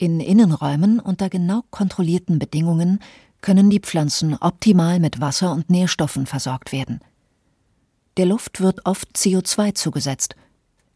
In 0.00 0.18
Innenräumen 0.18 0.98
unter 0.98 1.28
genau 1.28 1.60
kontrollierten 1.68 2.38
Bedingungen 2.38 3.00
können 3.42 3.68
die 3.68 3.80
Pflanzen 3.80 4.34
optimal 4.40 4.98
mit 4.98 5.20
Wasser 5.20 5.52
und 5.52 5.68
Nährstoffen 5.68 6.24
versorgt 6.24 6.72
werden. 6.72 7.00
Der 8.16 8.24
Luft 8.24 8.62
wird 8.62 8.86
oft 8.86 9.14
CO2 9.14 9.74
zugesetzt. 9.74 10.36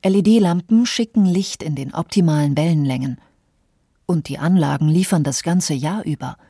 LED-Lampen 0.02 0.87
schicken 0.87 1.26
Licht 1.26 1.62
in 1.62 1.75
den 1.75 1.92
optimalen 1.92 2.56
Wellenlängen. 2.56 3.20
Und 4.06 4.30
die 4.30 4.38
Anlagen 4.38 4.88
liefern 4.88 5.23
das 5.23 5.42
ganze 5.42 5.75
Jahr 5.75 6.02
über– 6.04 6.38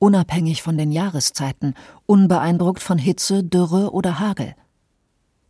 unabhängig 0.00 0.62
von 0.62 0.76
den 0.76 0.90
Jahreszeiten, 0.90 1.74
unbeeindruckt 2.06 2.82
von 2.82 2.98
Hitze, 2.98 3.44
Dürre 3.44 3.92
oder 3.92 4.18
Hagel. 4.18 4.56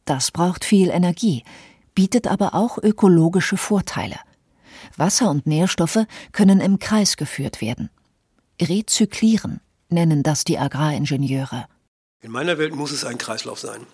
Das 0.04 0.30
braucht 0.30 0.66
viel 0.66 0.90
Energie, 0.90 1.42
bietet 1.94 2.26
aber 2.26 2.54
auch 2.54 2.76
ökologische 2.76 3.56
Vorteile. 3.56 4.16
Wasser 4.96 5.30
und 5.30 5.46
Nährstoffe 5.46 6.06
können 6.32 6.60
im 6.60 6.78
Kreis 6.78 7.16
geführt 7.16 7.60
werden. 7.60 7.90
Rezyklieren 8.60 9.60
nennen 9.88 10.22
das 10.22 10.44
die 10.44 10.58
Agraringenieure. 10.58 11.66
In 12.20 12.30
meiner 12.30 12.58
Welt 12.58 12.74
muss 12.74 12.92
es 12.92 13.04
ein 13.04 13.18
Kreislauf 13.18 13.58
sein. 13.58 13.86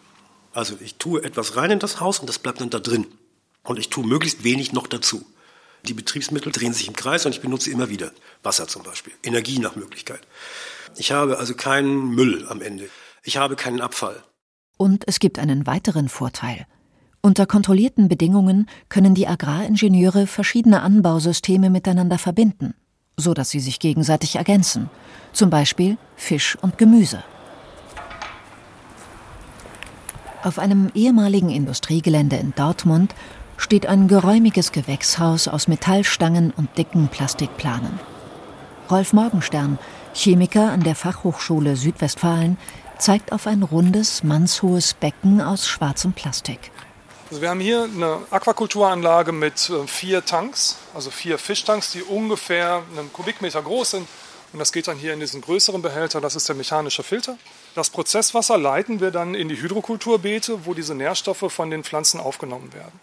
Also 0.53 0.77
ich 0.81 0.97
tue 0.97 1.23
etwas 1.23 1.57
rein 1.57 1.71
in 1.71 1.79
das 1.79 2.01
Haus 2.01 2.19
und 2.19 2.29
das 2.29 2.39
bleibt 2.39 2.61
dann 2.61 2.71
da 2.71 2.79
drin. 2.79 3.07
Und 3.63 3.79
ich 3.79 3.91
tue 3.91 4.07
möglichst 4.07 4.45
wenig 4.45 4.73
noch 4.73 4.87
dazu. 4.87 5.25
Die 5.85 5.95
Betriebsmittel 5.95 6.53
drehen 6.53 6.73
sich 6.73 6.89
im 6.89 6.97
Kreis 6.97 7.25
und 7.27 7.33
ich 7.33 7.41
benutze 7.41 7.71
immer 7.71 7.89
wieder 7.89 8.13
Wasser 8.43 8.69
zum 8.69 8.83
Beispiel, 8.83 9.13
Energie 9.23 9.59
nach 9.59 9.77
Möglichkeit. 9.77 10.21
Ich 10.97 11.13
habe 11.13 11.39
also 11.39 11.55
keinen 11.55 12.11
Müll 12.11 12.47
am 12.49 12.61
Ende. 12.61 12.89
Ich 13.23 13.37
habe 13.37 13.57
keinen 13.57 13.81
Abfall. 13.81 14.23
Und 14.77 15.05
es 15.07 15.19
gibt 15.19 15.39
einen 15.39 15.67
weiteren 15.67 16.09
Vorteil. 16.09 16.67
Unter 17.23 17.45
kontrollierten 17.45 18.09
Bedingungen 18.09 18.67
können 18.89 19.15
die 19.15 19.29
Agraringenieure 19.29 20.27
verschiedene 20.27 20.81
Anbausysteme 20.81 21.69
miteinander 21.69 22.17
verbinden, 22.17 22.75
so 23.17 23.35
dass 23.35 23.51
sie 23.51 23.61
sich 23.61 23.79
gegenseitig 23.79 24.37
ergänzen, 24.37 24.89
zum 25.33 25.51
Beispiel 25.51 25.99
Fisch 26.17 26.57
und 26.63 26.79
Gemüse. 26.79 27.23
Auf 30.43 30.59
einem 30.59 30.91
ehemaligen 30.95 31.51
Industriegelände 31.51 32.37
in 32.37 32.55
Dortmund 32.57 33.15
steht 33.59 33.87
ein 33.87 34.09
geräumiges 34.09 34.73
Gewächshaus 34.73 35.47
aus 35.47 35.69
Metallstangen 35.69 36.51
und 36.53 36.79
dicken 36.79 37.09
Plastikplanen. 37.09 38.01
Rolf 38.91 39.13
Morgenstern, 39.13 39.79
Chemiker 40.15 40.73
an 40.73 40.83
der 40.83 40.95
Fachhochschule 40.95 41.77
Südwestfalen, 41.77 42.57
zeigt 42.97 43.33
auf 43.33 43.47
ein 43.47 43.63
rundes, 43.63 44.25
mannshohes 44.25 44.95
Becken 44.95 45.43
aus 45.43 45.69
schwarzem 45.69 46.15
Plastik. 46.15 46.71
Also 47.31 47.43
wir 47.43 47.51
haben 47.51 47.61
hier 47.61 47.85
eine 47.85 48.19
Aquakulturanlage 48.31 49.31
mit 49.31 49.71
äh, 49.71 49.87
vier 49.87 50.25
Tanks, 50.25 50.79
also 50.95 51.13
vier 51.13 51.39
Fischtanks, 51.39 51.93
die 51.93 52.03
ungefähr 52.03 52.83
einen 52.97 53.13
Kubikmeter 53.13 53.63
groß 53.63 53.93
sind. 53.93 54.09
Und 54.53 54.59
das 54.59 54.73
geht 54.73 54.89
dann 54.89 54.99
hier 54.99 55.15
in 55.15 55.21
diesen 55.21 55.41
größeren 55.41 55.81
Behälter, 55.81 56.21
das 56.21 56.35
ist 56.35 56.49
der 56.49 56.57
mechanische 56.57 57.05
Filter. 57.05 57.39
Das 57.77 57.91
Prozesswasser 57.91 58.59
leiten 58.59 58.99
wir 58.99 59.13
dann 59.13 59.37
in 59.37 59.49
die 59.49 59.63
Hydrokulturbeete, 59.63 60.67
wo 60.67 60.75
diese 60.75 60.97
Nährstoffe 60.97 61.53
von 61.53 61.71
den 61.71 61.85
Pflanzen 61.85 62.19
aufgenommen 62.19 62.73
werden. 62.73 62.99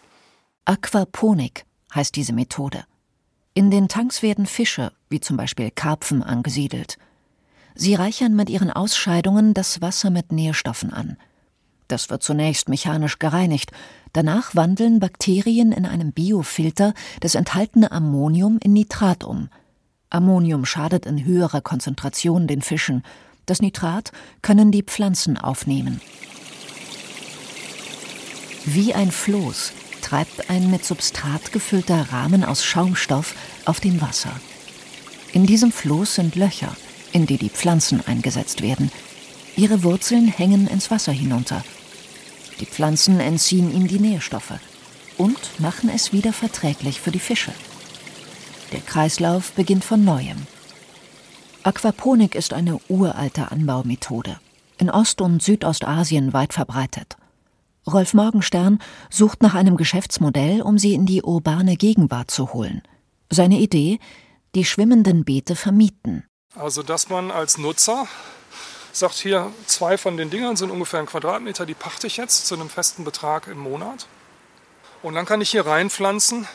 Aquaponik 0.66 1.64
heißt 1.96 2.14
diese 2.14 2.34
Methode. 2.34 2.84
In 3.54 3.72
den 3.72 3.88
Tanks 3.88 4.22
werden 4.22 4.46
Fische, 4.46 4.92
wie 5.08 5.22
zum 5.22 5.38
Beispiel 5.38 5.72
Karpfen, 5.72 6.22
angesiedelt. 6.22 6.98
Sie 7.76 7.96
reichern 7.96 8.36
mit 8.36 8.50
ihren 8.50 8.72
Ausscheidungen 8.72 9.54
das 9.54 9.82
Wasser 9.82 10.10
mit 10.10 10.34
Nährstoffen 10.34 10.92
an. 10.92 11.16
Das 11.88 12.10
wird 12.10 12.24
zunächst 12.24 12.70
mechanisch 12.70 13.20
gereinigt, 13.20 13.72
danach 14.14 14.56
wandeln 14.56 15.00
Bakterien 15.00 15.72
in 15.72 15.86
einem 15.86 16.12
Biofilter 16.12 16.94
das 17.22 17.36
enthaltene 17.36 17.92
Ammonium 17.92 18.58
in 18.62 18.74
Nitrat 18.74 19.24
um. 19.24 19.50
Ammonium 20.10 20.66
schadet 20.66 21.06
in 21.06 21.24
höherer 21.26 21.62
Konzentration 21.62 22.48
den 22.48 22.62
Fischen, 22.62 23.04
das 23.46 23.62
Nitrat 23.62 24.12
können 24.42 24.72
die 24.72 24.84
Pflanzen 24.84 25.38
aufnehmen. 25.38 26.02
Wie 28.66 28.94
ein 28.94 29.12
Floß 29.12 29.72
treibt 30.02 30.50
ein 30.50 30.70
mit 30.70 30.84
Substrat 30.84 31.54
gefüllter 31.54 32.12
Rahmen 32.12 32.44
aus 32.44 32.66
Schaumstoff 32.66 33.36
auf 33.66 33.80
dem 33.80 34.02
Wasser. 34.02 34.32
In 35.32 35.46
diesem 35.46 35.72
Floß 35.72 36.16
sind 36.16 36.36
Löcher, 36.36 36.76
in 37.14 37.26
die 37.26 37.38
die 37.38 37.50
Pflanzen 37.50 38.06
eingesetzt 38.06 38.62
werden. 38.62 38.92
Ihre 39.56 39.84
Wurzeln 39.84 40.28
hängen 40.28 40.68
ins 40.68 40.92
Wasser 40.92 41.14
hinunter. 41.14 41.64
Die 42.60 42.66
Pflanzen 42.66 43.20
entziehen 43.20 43.74
ihm 43.74 43.88
die 43.88 44.00
Nährstoffe 44.00 44.60
und 45.18 45.60
machen 45.60 45.90
es 45.90 46.14
wieder 46.14 46.34
verträglich 46.34 47.02
für 47.02 47.12
die 47.12 47.20
Fische. 47.20 47.52
Der 48.72 48.82
Kreislauf 48.82 49.52
beginnt 49.54 49.84
von 49.84 50.04
neuem. 50.04 50.48
Aquaponik 51.64 52.36
ist 52.36 52.54
eine 52.54 52.80
uralte 52.88 53.52
Anbaumethode, 53.52 54.40
in 54.78 54.90
Ost- 54.90 55.22
und 55.22 55.42
Südostasien 55.42 56.34
weit 56.34 56.54
verbreitet. 56.54 57.18
Rolf 57.86 58.14
Morgenstern 58.14 58.80
sucht 59.10 59.42
nach 59.42 59.54
einem 59.54 59.78
Geschäftsmodell, 59.78 60.62
um 60.62 60.78
sie 60.78 60.94
in 60.94 61.06
die 61.06 61.24
urbane 61.24 61.78
Gegenwart 61.78 62.32
zu 62.32 62.54
holen. 62.54 62.82
Seine 63.30 63.60
Idee, 63.60 64.00
die 64.56 64.66
schwimmenden 64.66 65.24
Beete 65.24 65.56
vermieten. 65.56 66.24
Also, 66.56 66.84
dass 66.84 67.10
man 67.10 67.32
als 67.32 67.58
Nutzer 67.58 68.08
sagt, 69.00 69.16
hier 69.16 69.52
zwei 69.66 69.98
von 69.98 70.18
den 70.18 70.30
Dingern 70.30 70.56
sind 70.56 70.72
ungefähr 70.72 71.00
ein 71.00 71.06
Quadratmeter, 71.06 71.66
die 71.66 71.74
pachte 71.74 72.08
ich 72.08 72.18
jetzt 72.18 72.48
zu 72.48 72.56
einem 72.56 72.70
festen 72.70 73.04
Betrag 73.04 73.48
im 73.48 73.60
Monat. 73.60 74.08
Und 75.04 75.16
dann 75.16 75.26
kann 75.26 75.42
ich 75.42 75.52
hier 75.52 75.66
reinpflanzen 75.66 76.48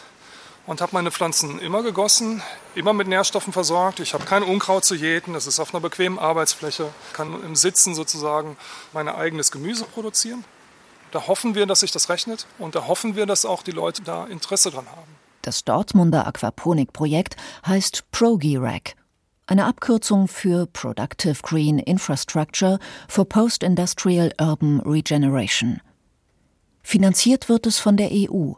und 0.67 0.81
habe 0.81 0.93
meine 0.93 1.11
Pflanzen 1.11 1.59
immer 1.61 1.83
gegossen, 1.83 2.43
immer 2.75 2.93
mit 2.93 3.09
Nährstoffen 3.09 3.53
versorgt. 3.53 4.01
Ich 4.01 4.15
habe 4.15 4.25
kein 4.25 4.43
Unkraut 4.43 4.85
zu 4.85 4.95
jäten, 4.95 5.33
das 5.33 5.47
ist 5.47 5.61
auf 5.61 5.75
einer 5.75 5.81
bequemen 5.81 6.19
Arbeitsfläche, 6.19 6.89
kann 7.13 7.43
im 7.45 7.57
Sitzen 7.57 7.95
sozusagen 7.95 8.57
mein 8.93 9.09
eigenes 9.09 9.51
Gemüse 9.51 9.85
produzieren. 9.85 10.45
Da 11.11 11.27
hoffen 11.27 11.55
wir, 11.55 11.67
dass 11.67 11.81
sich 11.81 11.93
das 11.93 12.09
rechnet 12.09 12.47
und 12.59 12.75
da 12.75 12.87
hoffen 12.87 13.17
wir, 13.17 13.27
dass 13.27 13.45
auch 13.45 13.63
die 13.63 13.71
Leute 13.71 14.03
da 14.03 14.27
Interesse 14.27 14.71
dran 14.71 14.87
haben. 14.91 15.17
Das 15.43 15.65
Dortmunder 15.65 16.27
Aquaponik-Projekt 16.27 17.37
heißt 17.67 18.11
ProGIRAC, 18.13 18.95
eine 19.53 19.67
Abkürzung 19.67 20.29
für 20.29 20.67
Productive 20.67 21.37
Green 21.43 21.79
Infrastructure 21.79 22.79
for 23.07 23.29
Post-Industrial 23.29 24.33
Urban 24.41 24.81
Regeneration. 24.81 25.83
Finanziert 26.83 27.51
wird 27.51 27.67
es 27.67 27.79
von 27.79 27.99
der 27.99 28.09
EU. 28.13 28.53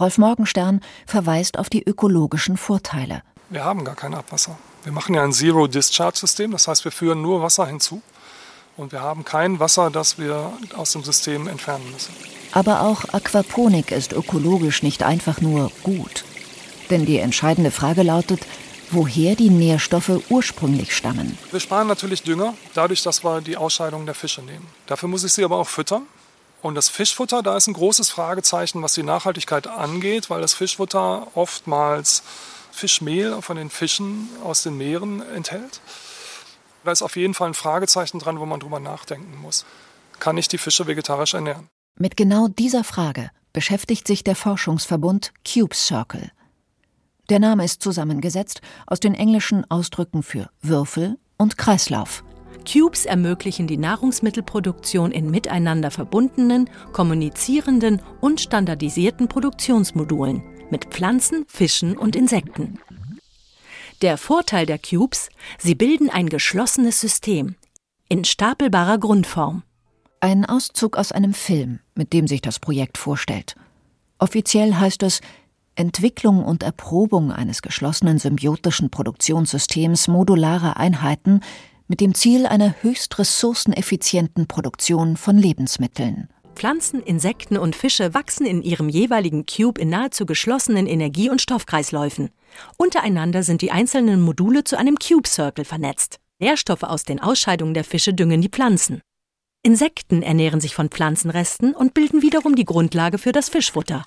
Rolf 0.00 0.18
Morgenstern 0.18 0.80
verweist 1.06 1.60
auf 1.60 1.70
die 1.70 1.84
ökologischen 1.84 2.56
Vorteile. 2.56 3.22
Wir 3.50 3.64
haben 3.64 3.84
gar 3.84 3.94
kein 3.94 4.12
Abwasser. 4.12 4.58
Wir 4.82 4.90
machen 4.90 5.14
ja 5.14 5.22
ein 5.22 5.32
Zero-Discharge-System, 5.32 6.50
das 6.50 6.66
heißt, 6.66 6.84
wir 6.84 6.92
führen 6.92 7.22
nur 7.22 7.40
Wasser 7.42 7.66
hinzu 7.66 8.02
und 8.76 8.90
wir 8.90 9.02
haben 9.02 9.24
kein 9.24 9.60
Wasser, 9.60 9.92
das 9.92 10.18
wir 10.18 10.52
aus 10.76 10.90
dem 10.90 11.04
System 11.04 11.46
entfernen 11.46 11.88
müssen. 11.92 12.12
Aber 12.50 12.82
auch 12.82 13.04
Aquaponik 13.14 13.92
ist 13.92 14.12
ökologisch 14.12 14.82
nicht 14.82 15.04
einfach 15.04 15.40
nur 15.40 15.70
gut. 15.84 16.24
Denn 16.90 17.06
die 17.06 17.18
entscheidende 17.18 17.70
Frage 17.70 18.02
lautet, 18.02 18.40
woher 18.92 19.36
die 19.36 19.50
Nährstoffe 19.50 20.20
ursprünglich 20.28 20.94
stammen. 20.94 21.38
Wir 21.50 21.60
sparen 21.60 21.88
natürlich 21.88 22.22
Dünger, 22.22 22.54
dadurch, 22.74 23.02
dass 23.02 23.24
wir 23.24 23.40
die 23.40 23.56
Ausscheidung 23.56 24.06
der 24.06 24.14
Fische 24.14 24.42
nehmen. 24.42 24.66
Dafür 24.86 25.08
muss 25.08 25.24
ich 25.24 25.32
sie 25.32 25.44
aber 25.44 25.56
auch 25.56 25.68
füttern. 25.68 26.02
Und 26.62 26.74
das 26.74 26.88
Fischfutter, 26.88 27.42
da 27.42 27.56
ist 27.56 27.68
ein 27.68 27.72
großes 27.72 28.10
Fragezeichen, 28.10 28.82
was 28.82 28.92
die 28.92 29.02
Nachhaltigkeit 29.02 29.66
angeht, 29.66 30.28
weil 30.28 30.42
das 30.42 30.52
Fischfutter 30.52 31.28
oftmals 31.34 32.22
Fischmehl 32.70 33.40
von 33.40 33.56
den 33.56 33.70
Fischen 33.70 34.28
aus 34.44 34.62
den 34.62 34.76
Meeren 34.76 35.22
enthält. 35.34 35.80
Da 36.84 36.92
ist 36.92 37.02
auf 37.02 37.16
jeden 37.16 37.34
Fall 37.34 37.48
ein 37.48 37.54
Fragezeichen 37.54 38.18
dran, 38.18 38.40
wo 38.40 38.46
man 38.46 38.60
drüber 38.60 38.80
nachdenken 38.80 39.40
muss. 39.40 39.64
Kann 40.18 40.36
ich 40.36 40.48
die 40.48 40.58
Fische 40.58 40.86
vegetarisch 40.86 41.34
ernähren? 41.34 41.68
Mit 41.98 42.16
genau 42.16 42.48
dieser 42.48 42.84
Frage 42.84 43.30
beschäftigt 43.52 44.06
sich 44.06 44.22
der 44.24 44.36
Forschungsverbund 44.36 45.32
Cube 45.46 45.74
Circle. 45.74 46.30
Der 47.30 47.38
Name 47.38 47.64
ist 47.64 47.80
zusammengesetzt 47.80 48.60
aus 48.88 48.98
den 48.98 49.14
englischen 49.14 49.64
Ausdrücken 49.70 50.24
für 50.24 50.50
Würfel 50.62 51.16
und 51.38 51.56
Kreislauf. 51.56 52.24
Cubes 52.70 53.06
ermöglichen 53.06 53.68
die 53.68 53.76
Nahrungsmittelproduktion 53.76 55.12
in 55.12 55.30
miteinander 55.30 55.92
verbundenen, 55.92 56.68
kommunizierenden 56.92 58.02
und 58.20 58.40
standardisierten 58.40 59.28
Produktionsmodulen 59.28 60.42
mit 60.70 60.86
Pflanzen, 60.86 61.44
Fischen 61.46 61.96
und 61.96 62.16
Insekten. 62.16 62.80
Der 64.02 64.18
Vorteil 64.18 64.66
der 64.66 64.80
Cubes, 64.80 65.28
sie 65.56 65.76
bilden 65.76 66.10
ein 66.10 66.28
geschlossenes 66.28 67.00
System 67.00 67.54
in 68.08 68.24
stapelbarer 68.24 68.98
Grundform. 68.98 69.62
Ein 70.18 70.46
Auszug 70.46 70.96
aus 70.96 71.12
einem 71.12 71.32
Film, 71.32 71.78
mit 71.94 72.12
dem 72.12 72.26
sich 72.26 72.42
das 72.42 72.58
Projekt 72.58 72.98
vorstellt. 72.98 73.54
Offiziell 74.18 74.74
heißt 74.74 75.04
es 75.04 75.20
Entwicklung 75.80 76.44
und 76.44 76.62
Erprobung 76.62 77.32
eines 77.32 77.62
geschlossenen 77.62 78.18
symbiotischen 78.18 78.90
Produktionssystems 78.90 80.08
modularer 80.08 80.76
Einheiten 80.76 81.40
mit 81.88 82.00
dem 82.00 82.14
Ziel 82.14 82.46
einer 82.46 82.74
höchst 82.82 83.18
ressourceneffizienten 83.18 84.46
Produktion 84.46 85.16
von 85.16 85.36
Lebensmitteln. 85.36 86.28
Pflanzen, 86.54 87.02
Insekten 87.02 87.56
und 87.56 87.74
Fische 87.74 88.12
wachsen 88.12 88.44
in 88.44 88.62
ihrem 88.62 88.88
jeweiligen 88.88 89.46
Cube 89.46 89.80
in 89.80 89.88
nahezu 89.88 90.26
geschlossenen 90.26 90.86
Energie- 90.86 91.30
und 91.30 91.40
Stoffkreisläufen. 91.40 92.28
Untereinander 92.76 93.42
sind 93.42 93.62
die 93.62 93.72
einzelnen 93.72 94.20
Module 94.20 94.64
zu 94.64 94.76
einem 94.76 94.96
Cube 94.96 95.26
Circle 95.26 95.64
vernetzt. 95.64 96.18
Nährstoffe 96.38 96.82
aus 96.82 97.04
den 97.04 97.20
Ausscheidungen 97.20 97.74
der 97.74 97.84
Fische 97.84 98.12
düngen 98.12 98.42
die 98.42 98.50
Pflanzen. 98.50 99.00
Insekten 99.62 100.22
ernähren 100.22 100.60
sich 100.60 100.74
von 100.74 100.90
Pflanzenresten 100.90 101.74
und 101.74 101.94
bilden 101.94 102.22
wiederum 102.22 102.54
die 102.54 102.64
Grundlage 102.64 103.18
für 103.18 103.32
das 103.32 103.48
Fischfutter. 103.48 104.04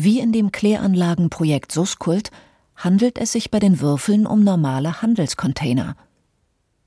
Wie 0.00 0.20
in 0.20 0.30
dem 0.30 0.52
Kläranlagenprojekt 0.52 1.72
Suskult 1.72 2.30
handelt 2.76 3.18
es 3.18 3.32
sich 3.32 3.50
bei 3.50 3.58
den 3.58 3.80
Würfeln 3.80 4.28
um 4.28 4.44
normale 4.44 5.02
Handelscontainer. 5.02 5.96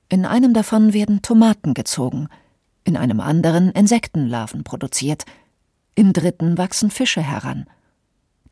In 0.07 0.25
einem 0.25 0.53
davon 0.53 0.93
werden 0.93 1.21
Tomaten 1.21 1.73
gezogen, 1.73 2.29
in 2.85 2.95
einem 2.95 3.19
anderen 3.19 3.71
Insektenlarven 3.71 4.63
produziert, 4.63 5.25
im 5.93 6.13
dritten 6.13 6.57
wachsen 6.57 6.89
Fische 6.89 7.21
heran. 7.21 7.65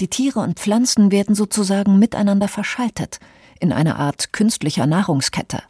Die 0.02 0.10
Tiere 0.10 0.42
und 0.42 0.60
Pflanzen 0.60 1.10
werden 1.10 1.36
sozusagen 1.36 1.98
miteinander 1.98 2.50
verschaltet, 2.50 3.22
in 3.62 3.72
einer 3.72 3.98
Art 3.98 4.34
künstlicher 4.34 4.88
Nahrungskette. 4.88 5.64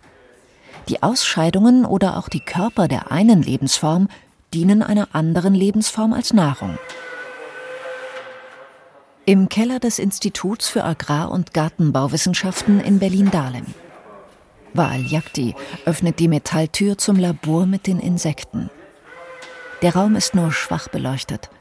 Die 0.87 1.03
Ausscheidungen 1.03 1.85
oder 1.85 2.17
auch 2.17 2.27
die 2.27 2.39
Körper 2.39 2.87
der 2.87 3.11
einen 3.11 3.43
Lebensform 3.43 4.07
dienen 4.51 4.81
einer 4.81 5.09
anderen 5.13 5.53
Lebensform 5.53 6.11
als 6.11 6.33
Nahrung. 6.33 6.79
Im 9.29 9.47
Keller 9.47 9.79
des 9.79 9.99
Instituts 9.99 10.69
für 10.69 10.83
Agrar- 10.83 11.29
und 11.29 11.53
Gartenbauwissenschaften 11.53 12.79
in 12.79 12.97
Berlin-Dahlem. 12.97 13.67
Waal 14.73 15.01
Yakti 15.01 15.53
öffnet 15.85 16.17
die 16.17 16.27
Metalltür 16.27 16.97
zum 16.97 17.15
Labor 17.15 17.67
mit 17.67 17.85
den 17.85 17.99
Insekten. 17.99 18.71
Der 19.83 19.93
Raum 19.93 20.15
ist 20.15 20.33
nur 20.33 20.51
schwach 20.51 20.87
beleuchtet. 20.87 21.51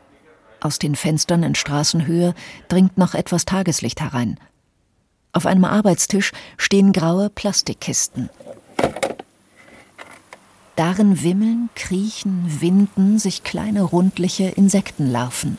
Aus 0.61 0.78
den 0.78 0.96
Fenstern 0.96 1.42
in 1.42 1.54
Straßenhöhe 1.54 2.33
dringt 2.68 2.96
noch 2.96 3.12
etwas 3.12 3.44
Tageslicht 3.44 4.00
herein. 4.00 4.40
Auf 5.35 5.44
einem 5.44 5.66
Arbeitstisch 5.66 6.33
stehen 6.57 6.94
graue 6.94 7.28
Plastikkisten. 7.28 8.31
Darin 10.74 11.22
wimmeln, 11.22 11.68
kriechen, 11.74 12.46
winden 12.61 13.18
sich 13.18 13.44
kleine 13.44 13.83
rundliche 13.83 14.44
Insektenlarven 14.44 15.59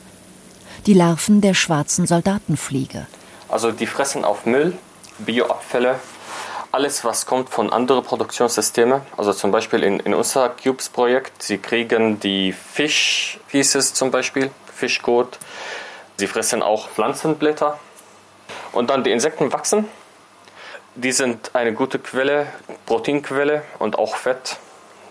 die 0.86 0.94
Larven 0.94 1.42
der 1.42 1.54
schwarzen 1.54 2.06
Soldatenfliege. 2.08 3.08
Also 3.48 3.72
die 3.72 3.88
fressen 3.88 4.26
auf 4.26 4.46
Müll, 4.46 4.78
Bioabfälle, 5.20 6.00
alles, 6.72 7.04
was 7.04 7.26
kommt 7.26 7.50
von 7.50 7.74
anderen 7.74 8.04
Produktionssystemen. 8.04 9.02
Also 9.18 9.34
zum 9.34 9.52
Beispiel 9.52 9.84
in, 9.84 10.00
in 10.02 10.14
unser 10.14 10.50
Cubes-Projekt, 10.50 11.42
sie 11.42 11.58
kriegen 11.58 12.20
die 12.20 12.54
Fischpieces 12.54 13.96
zum 13.96 14.12
Beispiel, 14.12 14.52
Fischkot. 14.76 15.40
Sie 16.18 16.28
fressen 16.28 16.62
auch 16.62 16.90
Pflanzenblätter. 16.90 17.80
Und 18.72 18.92
dann 18.92 19.04
die 19.04 19.12
Insekten 19.12 19.52
wachsen. 19.52 19.88
Die 20.94 21.12
sind 21.12 21.56
eine 21.56 21.74
gute 21.74 21.98
Quelle, 21.98 22.48
Proteinquelle 22.86 23.64
und 23.80 23.98
auch 23.98 24.16
Fett. 24.16 24.58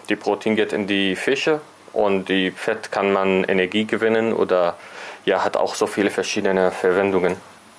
Die 0.09 0.17
Protein 0.17 0.55
geht 0.55 0.73
in 0.73 0.87
die 0.87 1.17
Fische 1.17 1.61
und 1.93 2.29
die 2.29 2.53
Fett 2.53 2.93
kann 2.93 3.13
man 3.13 3.43
Energie 3.45 3.85
gewinnen 3.85 4.33
oder 4.33 4.77
ja, 5.29 5.45
hat 5.45 5.57
auch 5.57 5.75
so 5.75 5.87
viele 5.87 6.11
verschiedene 6.11 6.71
Verwendungen. 6.71 7.37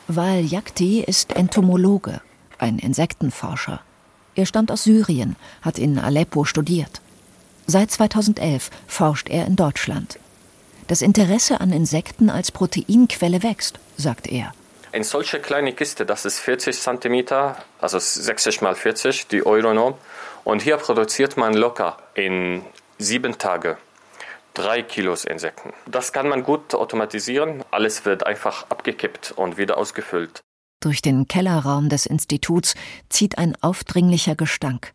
Wal 0.08 0.42
Yakti 0.42 1.02
ist 1.02 1.36
Entomologe, 1.36 2.22
ein 2.58 2.80
Insektenforscher. 2.80 3.82
Er 4.36 4.46
stammt 4.46 4.72
aus 4.72 4.84
Syrien, 4.84 5.36
hat 5.62 5.78
in 5.80 6.00
Aleppo 6.00 6.46
studiert. 6.46 7.02
Seit 7.68 7.92
2011 7.92 8.70
forscht 8.88 9.30
er 9.30 9.46
in 9.48 9.56
Deutschland. 9.56 10.20
Das 10.88 11.02
Interesse 11.02 11.60
an 11.60 11.72
Insekten 11.72 12.30
als 12.30 12.52
Proteinquelle 12.52 13.44
wächst, 13.44 13.80
sagt 13.98 14.28
er. 14.28 14.54
In 14.92 15.04
solche 15.04 15.40
kleine 15.40 15.74
Kiste, 15.74 16.06
das 16.06 16.26
ist 16.26 16.40
40 16.40 16.80
cm, 16.80 17.26
also 17.80 18.00
60 18.00 18.62
mal 18.62 18.76
40, 18.76 19.28
die 19.28 19.46
Euronorm. 19.46 19.94
Und 20.44 20.62
hier 20.64 20.78
produziert 20.78 21.38
man 21.38 21.54
locker 21.54 21.98
in 22.16 22.64
sieben 22.98 23.38
Tagen 23.38 23.78
drei 24.60 24.82
Kilos 24.82 25.24
Insekten. 25.24 25.72
Das 25.90 26.12
kann 26.12 26.28
man 26.28 26.44
gut 26.44 26.76
automatisieren. 26.76 27.64
Alles 27.72 28.04
wird 28.04 28.26
einfach 28.26 28.70
abgekippt 28.70 29.32
und 29.32 29.58
wieder 29.58 29.78
ausgefüllt. 29.78 30.42
Durch 30.82 31.02
den 31.02 31.28
Kellerraum 31.28 31.88
des 31.88 32.06
Instituts 32.06 32.76
zieht 33.10 33.38
ein 33.38 33.56
aufdringlicher 33.62 34.36
Gestank. 34.36 34.94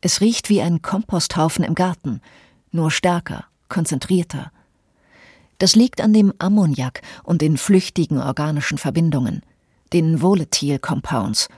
Es 0.00 0.20
riecht 0.20 0.48
wie 0.48 0.62
ein 0.62 0.80
Komposthaufen 0.80 1.64
im 1.64 1.74
Garten, 1.74 2.20
nur 2.70 2.90
stärker, 2.90 3.46
konzentrierter. 3.68 4.52
Das 5.58 5.74
liegt 5.74 6.00
an 6.00 6.12
dem 6.12 6.32
Ammoniak 6.38 7.02
und 7.24 7.42
den 7.42 7.56
flüchtigen 7.56 8.20
organischen 8.20 8.78
Verbindungen, 8.78 9.42
den 9.92 10.22
Volatile 10.22 10.78
Compounds, 10.78 11.48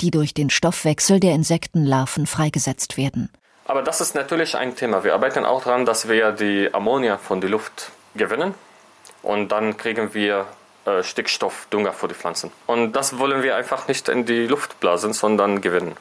die 0.00 0.10
durch 0.10 0.32
den 0.32 0.48
Stoffwechsel 0.48 1.20
der 1.20 1.34
Insektenlarven 1.34 2.26
freigesetzt 2.26 2.96
werden. 2.96 3.28
Aber 3.72 3.80
das 3.80 4.02
ist 4.02 4.14
natürlich 4.14 4.54
ein 4.54 4.76
Thema. 4.76 5.02
Wir 5.02 5.14
arbeiten 5.14 5.46
auch 5.46 5.64
daran, 5.64 5.86
dass 5.86 6.06
wir 6.06 6.32
die 6.32 6.68
Ammonia 6.74 7.16
von 7.16 7.40
der 7.40 7.48
Luft 7.48 7.90
gewinnen 8.14 8.52
und 9.22 9.50
dann 9.50 9.78
kriegen 9.78 10.12
wir 10.12 10.44
äh, 10.84 11.02
Stickstoffdünger 11.02 11.94
für 11.94 12.06
die 12.06 12.12
Pflanzen. 12.12 12.50
Und 12.66 12.92
das 12.92 13.18
wollen 13.18 13.42
wir 13.42 13.56
einfach 13.56 13.88
nicht 13.88 14.10
in 14.10 14.26
die 14.26 14.46
Luft 14.46 14.78
blasen, 14.80 15.14
sondern 15.14 15.62
gewinnen. 15.62 15.92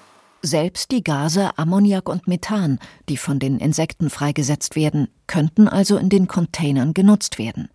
Selbst 0.42 0.92
die 0.92 1.02
Gase 1.02 1.52
Ammoniak 1.56 2.10
und 2.10 2.28
Methan, 2.28 2.78
die 3.08 3.16
von 3.16 3.40
den 3.40 3.58
Insekten 3.58 4.10
freigesetzt 4.10 4.76
werden, 4.76 5.08
könnten 5.28 5.70
also 5.70 5.96
in 5.96 6.10
den 6.10 6.28
Containern 6.28 6.94
genutzt 6.94 7.40
werden. 7.40 7.70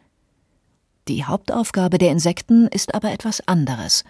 Die 1.08 1.24
Hauptaufgabe 1.24 1.96
der 1.96 2.10
Insekten 2.10 2.68
ist 2.68 2.94
aber 2.94 3.12
etwas 3.12 3.48
anderes. 3.48 4.04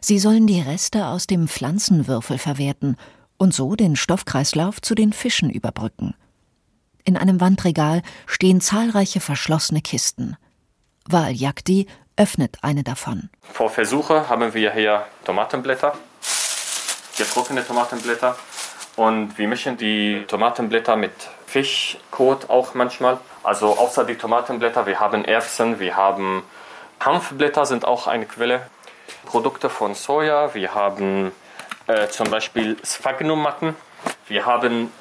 Sie 0.00 0.20
sollen 0.20 0.46
die 0.46 0.60
Reste 0.60 1.06
aus 1.06 1.26
dem 1.26 1.48
Pflanzenwürfel 1.48 2.38
verwerten 2.38 2.96
und 3.38 3.54
so 3.54 3.76
den 3.76 3.96
Stoffkreislauf 3.96 4.80
zu 4.80 4.94
den 4.94 5.12
Fischen 5.12 5.50
überbrücken. 5.50 6.14
In 7.04 7.16
einem 7.16 7.40
Wandregal 7.40 8.02
stehen 8.26 8.60
zahlreiche 8.60 9.20
verschlossene 9.20 9.80
Kisten. 9.80 10.36
Wal 11.08 11.32
Yakti 11.32 11.86
öffnet 12.16 12.58
eine 12.62 12.82
davon. 12.82 13.30
Vor 13.42 13.70
Versuche 13.70 14.28
haben 14.28 14.54
wir 14.54 14.72
hier 14.72 15.06
Tomatenblätter, 15.24 15.96
getrocknete 17.16 17.68
Tomatenblätter 17.68 18.36
und 18.96 19.38
wir 19.38 19.46
mischen 19.48 19.76
die 19.76 20.24
Tomatenblätter 20.26 20.96
mit 20.96 21.12
Fischkot 21.46 22.50
auch 22.50 22.74
manchmal. 22.74 23.18
Also 23.42 23.78
außer 23.78 24.04
die 24.04 24.16
Tomatenblätter, 24.16 24.86
wir 24.86 24.98
haben 24.98 25.24
Erbsen, 25.24 25.78
wir 25.78 25.96
haben 25.96 26.42
Hanfblätter 27.00 27.66
sind 27.66 27.84
auch 27.84 28.06
eine 28.06 28.26
Quelle. 28.26 28.68
Produkte 29.24 29.70
von 29.70 29.94
Soja, 29.94 30.54
wir 30.54 30.74
haben 30.74 31.32
äh, 31.86 32.08
zum 32.08 32.30
Beispiel 32.30 32.76
Sphagnummatten, 32.84 33.74
wir 34.28 34.46
haben 34.46 34.92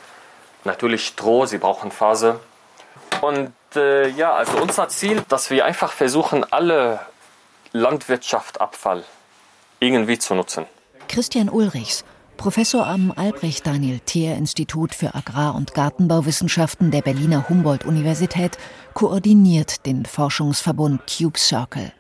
natürlich 0.63 1.05
Stroh, 1.07 1.45
sie 1.45 1.57
brauchen 1.57 1.91
Phase. 1.91 2.39
Und 3.21 3.53
äh, 3.75 4.09
ja, 4.09 4.33
also 4.33 4.57
unser 4.57 4.87
Ziel, 4.89 5.23
dass 5.27 5.49
wir 5.49 5.65
einfach 5.65 5.91
versuchen, 5.91 6.43
alle 6.51 6.99
Landwirtschaftsabfall 7.71 9.03
irgendwie 9.79 10.17
zu 10.17 10.35
nutzen. 10.35 10.65
Christian 11.07 11.49
Ulrichs, 11.49 12.03
Professor 12.37 12.85
am 12.85 13.13
Albrecht 13.15 13.65
Daniel 13.65 13.99
Thier 13.99 14.35
Institut 14.35 14.93
für 14.93 15.15
Agrar- 15.15 15.55
und 15.55 15.73
Gartenbauwissenschaften 15.73 16.91
der 16.91 17.01
Berliner 17.01 17.47
Humboldt-Universität, 17.49 18.57
koordiniert 18.93 19.85
den 19.85 20.05
Forschungsverbund 20.05 21.01
Cube 21.07 21.37
Circle. 21.37 21.91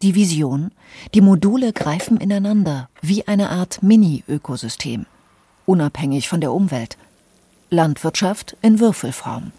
Die 0.00 0.14
Vision? 0.14 0.70
Die 1.12 1.20
Module 1.20 1.72
greifen 1.72 2.18
ineinander 2.18 2.88
wie 3.02 3.26
eine 3.26 3.50
Art 3.50 3.82
Mini-Ökosystem, 3.82 5.06
unabhängig 5.66 6.28
von 6.28 6.40
der 6.40 6.52
Umwelt. 6.52 6.96
Landwirtschaft 7.70 8.56
in 8.62 8.78
Würfelform. 8.78 9.50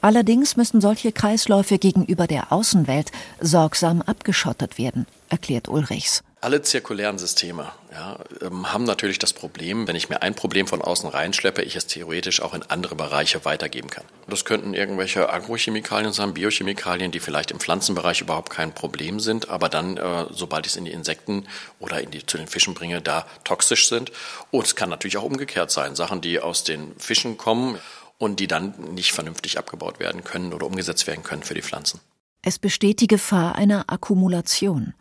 Allerdings 0.00 0.56
müssen 0.56 0.80
solche 0.80 1.10
Kreisläufe 1.10 1.78
gegenüber 1.78 2.28
der 2.28 2.52
Außenwelt 2.52 3.10
sorgsam 3.40 4.00
abgeschottet 4.02 4.78
werden, 4.78 5.06
erklärt 5.28 5.68
Ulrichs. 5.68 6.22
Alle 6.42 6.60
zirkulären 6.60 7.18
Systeme 7.18 7.70
ja, 7.92 8.18
ähm, 8.40 8.72
haben 8.72 8.82
natürlich 8.82 9.20
das 9.20 9.32
Problem, 9.32 9.86
wenn 9.86 9.94
ich 9.94 10.08
mir 10.08 10.22
ein 10.22 10.34
Problem 10.34 10.66
von 10.66 10.82
außen 10.82 11.08
reinschleppe, 11.08 11.62
ich 11.62 11.76
es 11.76 11.86
theoretisch 11.86 12.42
auch 12.42 12.52
in 12.52 12.64
andere 12.64 12.96
Bereiche 12.96 13.44
weitergeben 13.44 13.90
kann. 13.90 14.02
Das 14.26 14.44
könnten 14.44 14.74
irgendwelche 14.74 15.32
Agrochemikalien 15.32 16.12
sein, 16.12 16.34
Biochemikalien, 16.34 17.12
die 17.12 17.20
vielleicht 17.20 17.52
im 17.52 17.60
Pflanzenbereich 17.60 18.22
überhaupt 18.22 18.50
kein 18.50 18.74
Problem 18.74 19.20
sind, 19.20 19.50
aber 19.50 19.68
dann, 19.68 19.96
äh, 19.98 20.26
sobald 20.32 20.66
ich 20.66 20.72
es 20.72 20.76
in 20.76 20.84
die 20.84 20.90
Insekten 20.90 21.46
oder 21.78 22.00
in 22.00 22.10
die, 22.10 22.26
zu 22.26 22.38
den 22.38 22.48
Fischen 22.48 22.74
bringe, 22.74 23.00
da 23.00 23.24
toxisch 23.44 23.88
sind. 23.88 24.10
Und 24.50 24.66
es 24.66 24.74
kann 24.74 24.90
natürlich 24.90 25.18
auch 25.18 25.22
umgekehrt 25.22 25.70
sein, 25.70 25.94
Sachen, 25.94 26.22
die 26.22 26.40
aus 26.40 26.64
den 26.64 26.92
Fischen 26.98 27.38
kommen 27.38 27.78
und 28.18 28.40
die 28.40 28.48
dann 28.48 28.74
nicht 28.94 29.12
vernünftig 29.12 29.58
abgebaut 29.58 30.00
werden 30.00 30.24
können 30.24 30.52
oder 30.52 30.66
umgesetzt 30.66 31.06
werden 31.06 31.22
können 31.22 31.44
für 31.44 31.54
die 31.54 31.62
Pflanzen. 31.62 32.00
Es 32.44 32.58
besteht 32.58 33.00
die 33.00 33.06
Gefahr 33.06 33.54
einer 33.54 33.84
Akkumulation. 33.86 34.94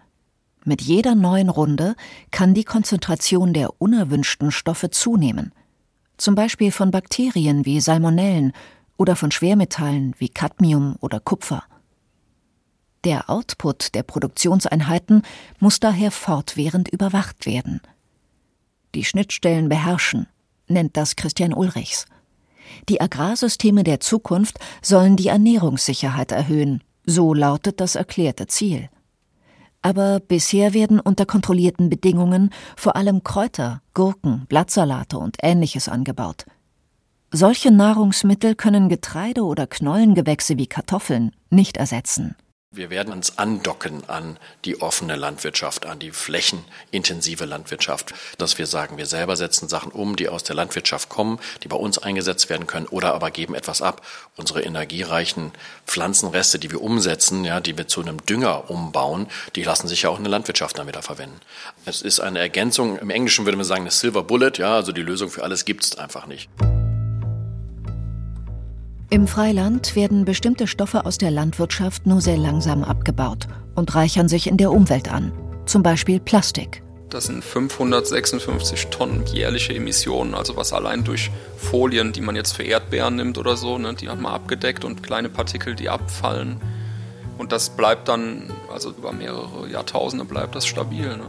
Mit 0.63 0.81
jeder 0.81 1.15
neuen 1.15 1.49
Runde 1.49 1.95
kann 2.29 2.53
die 2.53 2.63
Konzentration 2.63 3.53
der 3.53 3.81
unerwünschten 3.81 4.51
Stoffe 4.51 4.91
zunehmen, 4.91 5.53
zum 6.17 6.35
Beispiel 6.35 6.71
von 6.71 6.91
Bakterien 6.91 7.65
wie 7.65 7.81
Salmonellen 7.81 8.53
oder 8.95 9.15
von 9.15 9.31
Schwermetallen 9.31 10.13
wie 10.19 10.29
Cadmium 10.29 10.95
oder 10.99 11.19
Kupfer. 11.19 11.63
Der 13.03 13.31
Output 13.31 13.95
der 13.95 14.03
Produktionseinheiten 14.03 15.23
muss 15.59 15.79
daher 15.79 16.11
fortwährend 16.11 16.89
überwacht 16.89 17.47
werden. 17.47 17.81
Die 18.93 19.03
Schnittstellen 19.03 19.69
beherrschen, 19.69 20.27
nennt 20.67 20.95
das 20.95 21.15
Christian 21.15 21.53
Ulrichs. 21.55 22.05
Die 22.87 23.01
Agrarsysteme 23.01 23.83
der 23.83 23.99
Zukunft 23.99 24.59
sollen 24.83 25.15
die 25.15 25.29
Ernährungssicherheit 25.29 26.31
erhöhen, 26.31 26.83
so 27.03 27.33
lautet 27.33 27.81
das 27.81 27.95
erklärte 27.95 28.45
Ziel. 28.45 28.89
Aber 29.81 30.19
bisher 30.19 30.73
werden 30.73 30.99
unter 30.99 31.25
kontrollierten 31.25 31.89
Bedingungen 31.89 32.51
vor 32.75 32.95
allem 32.95 33.23
Kräuter, 33.23 33.81
Gurken, 33.93 34.45
Blattsalate 34.47 35.17
und 35.17 35.37
ähnliches 35.41 35.89
angebaut. 35.89 36.45
Solche 37.31 37.71
Nahrungsmittel 37.71 38.55
können 38.55 38.89
Getreide 38.89 39.43
oder 39.43 39.65
Knollengewächse 39.65 40.57
wie 40.57 40.67
Kartoffeln 40.67 41.31
nicht 41.49 41.77
ersetzen. 41.77 42.35
Wir 42.73 42.89
werden 42.89 43.11
uns 43.11 43.37
andocken 43.37 44.07
an 44.07 44.37
die 44.63 44.79
offene 44.79 45.17
Landwirtschaft, 45.17 45.85
an 45.85 45.99
die 45.99 46.11
flächenintensive 46.11 47.43
Landwirtschaft, 47.43 48.13
dass 48.37 48.57
wir 48.57 48.65
sagen, 48.65 48.97
wir 48.97 49.07
selber 49.07 49.35
setzen 49.35 49.67
Sachen 49.67 49.91
um, 49.91 50.15
die 50.15 50.29
aus 50.29 50.43
der 50.43 50.55
Landwirtschaft 50.55 51.09
kommen, 51.09 51.37
die 51.63 51.67
bei 51.67 51.75
uns 51.75 51.97
eingesetzt 51.97 52.49
werden 52.49 52.67
können 52.67 52.85
oder 52.85 53.13
aber 53.13 53.29
geben 53.29 53.55
etwas 53.55 53.81
ab. 53.81 54.07
Unsere 54.37 54.61
energiereichen 54.61 55.51
Pflanzenreste, 55.85 56.59
die 56.59 56.71
wir 56.71 56.81
umsetzen, 56.81 57.43
ja, 57.43 57.59
die 57.59 57.77
wir 57.77 57.89
zu 57.89 57.99
einem 57.99 58.25
Dünger 58.25 58.69
umbauen, 58.69 59.27
die 59.57 59.63
lassen 59.63 59.89
sich 59.89 60.03
ja 60.03 60.09
auch 60.09 60.17
in 60.17 60.23
der 60.23 60.31
Landwirtschaft 60.31 60.79
dann 60.79 60.87
wieder 60.87 61.01
verwenden. 61.01 61.41
Es 61.83 62.01
ist 62.01 62.21
eine 62.21 62.39
Ergänzung, 62.39 62.97
im 62.99 63.09
Englischen 63.09 63.43
würde 63.43 63.57
man 63.57 63.65
sagen, 63.65 63.81
eine 63.81 63.91
Silver 63.91 64.23
Bullet, 64.23 64.53
ja, 64.55 64.75
also 64.75 64.93
die 64.93 65.01
Lösung 65.01 65.29
für 65.29 65.43
alles 65.43 65.65
gibt 65.65 65.83
es 65.83 65.97
einfach 65.97 66.25
nicht. 66.25 66.49
Im 69.13 69.27
Freiland 69.27 69.97
werden 69.97 70.23
bestimmte 70.23 70.67
Stoffe 70.67 71.05
aus 71.05 71.17
der 71.17 71.31
Landwirtschaft 71.31 72.05
nur 72.05 72.21
sehr 72.21 72.37
langsam 72.37 72.81
abgebaut 72.81 73.45
und 73.75 73.93
reichern 73.93 74.29
sich 74.29 74.47
in 74.47 74.55
der 74.55 74.71
Umwelt 74.71 75.11
an, 75.11 75.33
zum 75.65 75.83
Beispiel 75.83 76.21
Plastik. 76.21 76.81
Das 77.09 77.25
sind 77.25 77.43
556 77.43 78.87
Tonnen 78.87 79.25
jährliche 79.25 79.75
Emissionen, 79.75 80.33
also 80.33 80.55
was 80.55 80.71
allein 80.71 81.03
durch 81.03 81.29
Folien, 81.57 82.13
die 82.13 82.21
man 82.21 82.37
jetzt 82.37 82.53
für 82.53 82.63
Erdbeeren 82.63 83.17
nimmt 83.17 83.37
oder 83.37 83.57
so, 83.57 83.77
ne, 83.77 83.95
die 83.95 84.07
hat 84.07 84.21
man 84.21 84.31
abgedeckt 84.31 84.85
und 84.85 85.03
kleine 85.03 85.27
Partikel, 85.27 85.75
die 85.75 85.89
abfallen. 85.89 86.61
Und 87.37 87.51
das 87.51 87.71
bleibt 87.71 88.07
dann, 88.07 88.53
also 88.73 88.91
über 88.91 89.11
mehrere 89.11 89.69
Jahrtausende 89.69 90.23
bleibt 90.23 90.55
das 90.55 90.65
stabil. 90.65 91.17
Ne. 91.17 91.25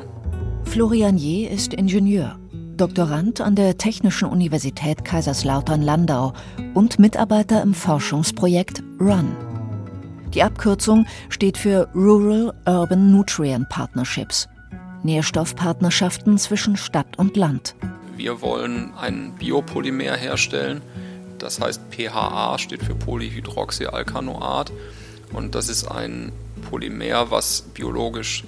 Florian 0.66 1.16
Je 1.16 1.48
ist 1.48 1.74
Ingenieur 1.74 2.38
Doktorand 2.82 3.40
an 3.40 3.54
der 3.54 3.78
Technischen 3.78 4.28
Universität 4.28 5.04
Kaiserslautern-Landau 5.04 6.32
und 6.74 6.98
Mitarbeiter 6.98 7.62
im 7.62 7.74
Forschungsprojekt 7.74 8.82
RUN. 9.00 9.36
Die 10.34 10.42
Abkürzung 10.42 11.06
steht 11.28 11.58
für 11.58 11.88
Rural 11.94 12.52
Urban 12.66 13.12
Nutrient 13.12 13.68
Partnerships, 13.68 14.48
Nährstoffpartnerschaften 15.04 16.38
zwischen 16.38 16.76
Stadt 16.76 17.16
und 17.18 17.36
Land. 17.36 17.76
Wir 18.16 18.40
wollen 18.42 18.92
ein 19.00 19.32
Biopolymer 19.38 20.16
herstellen, 20.16 20.82
das 21.38 21.60
heißt 21.60 21.82
PHA 21.92 22.58
steht 22.58 22.82
für 22.82 22.96
Polyhydroxyalkanoat 22.96 24.72
und 25.32 25.54
das 25.54 25.68
ist 25.68 25.86
ein 25.86 26.32
Polymer, 26.68 27.30
was 27.30 27.62
biologisch 27.62 28.42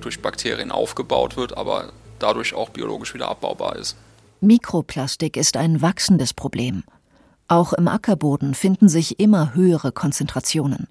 durch 0.00 0.20
Bakterien 0.20 0.72
aufgebaut 0.72 1.36
wird, 1.36 1.56
aber 1.56 1.92
dadurch 2.22 2.54
auch 2.54 2.70
biologisch 2.70 3.14
wieder 3.14 3.28
abbaubar 3.28 3.76
ist. 3.76 3.96
Mikroplastik 4.40 5.36
ist 5.36 5.56
ein 5.56 5.82
wachsendes 5.82 6.34
Problem. 6.34 6.82
Auch 7.48 7.72
im 7.72 7.86
Ackerboden 7.86 8.54
finden 8.54 8.88
sich 8.88 9.20
immer 9.20 9.54
höhere 9.54 9.92
Konzentrationen. 9.92 10.88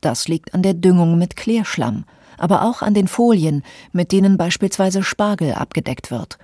Das 0.00 0.28
liegt 0.28 0.54
an 0.54 0.62
der 0.62 0.74
Düngung 0.74 1.18
mit 1.18 1.36
Klärschlamm, 1.36 2.04
aber 2.38 2.62
auch 2.62 2.80
an 2.80 2.94
den 2.94 3.08
Folien, 3.08 3.62
mit 3.92 4.12
denen 4.12 4.38
beispielsweise 4.38 5.02
Spargel 5.02 5.52
abgedeckt 5.52 6.10
wird. 6.10 6.38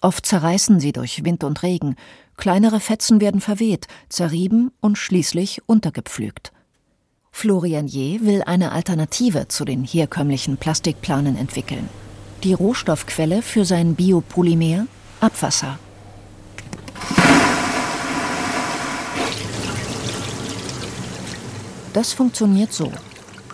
Oft 0.00 0.24
zerreißen 0.24 0.80
sie 0.80 0.92
durch 0.92 1.24
Wind 1.24 1.44
und 1.44 1.62
Regen, 1.62 1.96
kleinere 2.36 2.80
Fetzen 2.80 3.20
werden 3.20 3.40
verweht, 3.40 3.86
zerrieben 4.08 4.70
und 4.80 4.96
schließlich 4.96 5.62
untergepflügt. 5.66 6.52
Florian 7.30 7.88
Je 7.88 8.20
will 8.20 8.42
eine 8.42 8.72
Alternative 8.72 9.48
zu 9.48 9.64
den 9.64 9.84
herkömmlichen 9.84 10.56
Plastikplanen 10.56 11.36
entwickeln 11.36 11.88
die 12.44 12.52
Rohstoffquelle 12.52 13.40
für 13.40 13.64
sein 13.64 13.94
Biopolymer 13.94 14.86
Abwasser. 15.20 15.78
Das 21.94 22.12
funktioniert 22.12 22.72
so. 22.72 22.92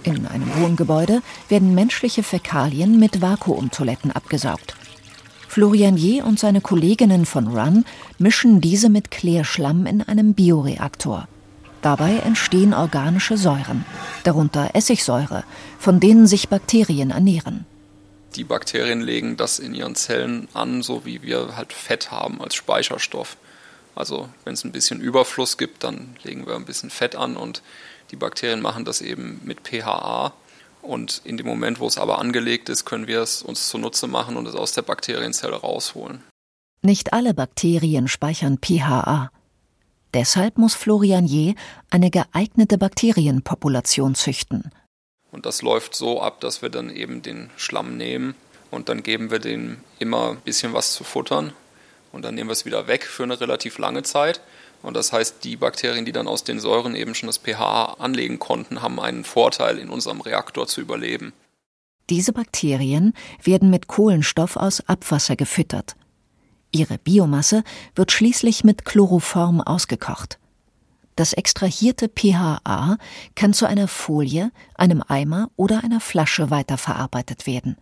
In 0.03 0.27
einem 0.27 0.51
Wohngebäude 0.57 1.23
werden 1.49 1.75
menschliche 1.75 2.23
Fäkalien 2.23 2.99
mit 2.99 3.23
Vakuumtoiletten 3.23 4.11
abgesaugt. 4.11 4.75
Florian 5.47 5.97
Je 5.97 6.23
und 6.23 6.39
seine 6.41 6.61
Kolleginnen 6.61 7.27
von 7.27 7.49
RUN 7.49 7.85
mischen 8.19 8.61
diese 8.61 8.89
mit 8.89 9.11
Klärschlamm 9.11 9.87
in 9.87 10.03
einem 10.03 10.35
Bioreaktor. 10.35 11.29
Dabei 11.83 12.17
entstehen 12.19 12.75
organische 12.75 13.37
Säuren, 13.37 13.85
darunter 14.25 14.71
Essigsäure, 14.75 15.45
von 15.79 16.01
denen 16.01 16.27
sich 16.27 16.49
Bakterien 16.49 17.11
ernähren 17.11 17.67
die 18.37 18.45
Bakterien 18.45 19.01
legen 19.01 19.37
das 19.37 19.59
in 19.59 19.75
ihren 19.75 19.95
Zellen 19.95 20.49
an, 20.55 20.83
so 20.83 21.05
wie 21.05 21.23
wir 21.23 21.57
halt 21.57 21.73
Fett 21.73 22.11
haben 22.11 22.41
als 22.41 22.55
Speicherstoff. 22.55 23.37
Also 23.95 24.29
wenn 24.45 24.55
es 24.55 24.65
ein 24.65 24.73
bisschen 24.73 25.01
Überfluss 25.01 25.59
gibt, 25.59 25.85
dann 25.85 26.17
legen 26.23 26.47
wir 26.47 26.55
ein 26.55 26.65
bisschen 26.65 26.91
Fett 26.91 27.17
an 27.17 27.37
und 27.37 27.63
die 28.11 28.17
Bakterien 28.17 28.61
machen 28.61 28.85
das 28.85 29.01
eben 29.01 29.41
mit 29.45 29.67
PHA. 29.67 30.33
Und 30.83 31.21
in 31.25 31.37
dem 31.37 31.47
Moment, 31.47 31.81
wo 31.81 31.87
es 31.87 31.99
aber 31.99 32.19
angelegt 32.19 32.69
ist, 32.69 32.85
können 32.85 33.07
wir 33.07 33.21
es 33.21 33.43
uns 33.43 33.69
zunutze 33.69 34.07
machen 34.07 34.37
und 34.37 34.47
es 34.47 34.55
aus 34.55 34.73
der 34.73 34.83
Bakterienzelle 34.83 35.57
rausholen. 35.57 36.23
Nicht 36.83 37.13
alle 37.13 37.35
Bakterien 37.35 38.09
speichern 38.09 38.59
PHA. 38.59 39.31
Deshalb 40.15 40.57
muss 40.57 40.75
Florian 40.75 41.27
Je 41.27 41.55
eine 41.91 42.11
geeignete 42.11 42.79
Bakterienpopulation 42.79 44.15
züchten. 44.15 44.71
Und 45.33 45.47
das 45.47 45.63
läuft 45.63 45.95
so 45.95 46.21
ab, 46.21 46.41
dass 46.41 46.63
wir 46.63 46.71
dann 46.71 46.91
eben 46.91 47.23
den 47.23 47.51
Schlamm 47.57 47.97
nehmen 47.97 48.35
und 48.71 48.89
dann 48.89 49.03
geben 49.03 49.31
wir 49.31 49.39
dem 49.39 49.79
immer 49.99 50.31
ein 50.31 50.41
bisschen 50.41 50.73
was 50.73 50.93
zu 50.93 51.05
futtern 51.05 51.53
und 52.13 52.23
dann 52.23 52.35
nehmen 52.35 52.49
wir 52.49 52.55
es 52.55 52.65
wieder 52.65 52.87
weg 52.89 53.05
für 53.05 53.23
eine 53.23 53.41
relativ 53.41 53.79
lange 53.79 54.03
Zeit. 54.03 54.41
Und 54.83 54.95
das 54.95 55.13
heißt, 55.13 55.45
die 55.45 55.57
Bakterien, 55.57 56.05
die 56.05 56.13
dann 56.13 56.27
aus 56.27 56.43
den 56.43 56.59
Säuren 56.59 56.97
eben 56.97 57.15
schon 57.15 57.27
das 57.27 57.39
pH 57.39 57.97
anlegen 57.99 58.39
konnten, 58.39 58.83
haben 58.83 58.99
einen 58.99 59.25
Vorteil, 59.25 59.79
in 59.79 59.91
unserem 59.91 60.21
Reaktor 60.21 60.67
zu 60.67 60.81
überleben. 60.81 61.33
Diese 62.09 62.33
Bakterien 62.33 63.13
werden 63.43 63.71
mit 63.71 63.87
Kohlenstoff 63.87 64.57
aus 64.57 64.81
Abwasser 64.89 65.37
gefüttert. 65.37 65.95
Ihre 66.73 66.99
Biomasse 66.99 67.63
wird 67.95 68.11
schließlich 68.11 68.65
mit 68.65 68.85
Chloroform 68.85 69.61
ausgekocht. 69.61 70.40
Das 71.17 71.33
extrahierte 71.33 72.09
PHA 72.09 72.97
kann 73.35 73.53
zu 73.53 73.67
einer 73.67 73.89
Folie, 73.89 74.53
einem 74.75 75.03
Eimer 75.07 75.51
oder 75.57 75.85
einer 75.85 76.01
Flasche 76.01 76.51
weiterverarbeitet 76.51 77.47
werden. 77.47 77.77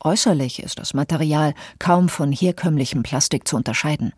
Äußerlich 0.00 0.62
ist 0.62 0.78
das 0.78 0.94
Material 0.94 1.54
kaum 1.78 2.08
von 2.08 2.32
herkömmlichem 2.32 3.02
Plastik 3.02 3.46
zu 3.46 3.56
unterscheiden. 3.56 4.12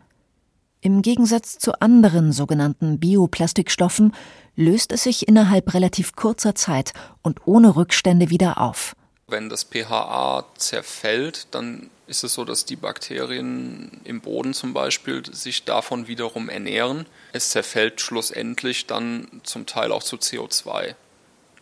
Im 0.81 1.01
Gegensatz 1.01 1.57
zu 1.57 1.79
anderen 1.81 2.31
sogenannten 2.31 2.99
Bioplastikstoffen 2.99 4.13
löst 4.55 4.91
es 4.91 5.03
sich 5.03 5.27
innerhalb 5.27 5.73
relativ 5.73 6.15
kurzer 6.15 6.55
Zeit 6.55 6.93
und 7.21 7.47
ohne 7.47 7.75
Rückstände 7.75 8.29
wieder 8.29 8.61
auf. 8.61 8.95
Wenn 9.27 9.49
das 9.49 9.63
pHa 9.63 10.45
zerfällt, 10.55 11.47
dann 11.49 11.89
ist 12.05 12.23
es 12.23 12.35
so, 12.35 12.45
dass 12.45 12.65
die 12.65 12.75
Bakterien 12.75 13.99
im 14.03 14.21
Boden 14.21 14.53
zum 14.53 14.73
Beispiel 14.73 15.23
sich 15.33 15.63
davon 15.63 16.07
wiederum 16.07 16.47
ernähren. 16.47 17.07
Es 17.33 17.49
zerfällt 17.49 18.01
schlussendlich 18.01 18.85
dann 18.85 19.41
zum 19.41 19.65
Teil 19.65 19.91
auch 19.91 20.03
zu 20.03 20.17
CO2. 20.17 20.93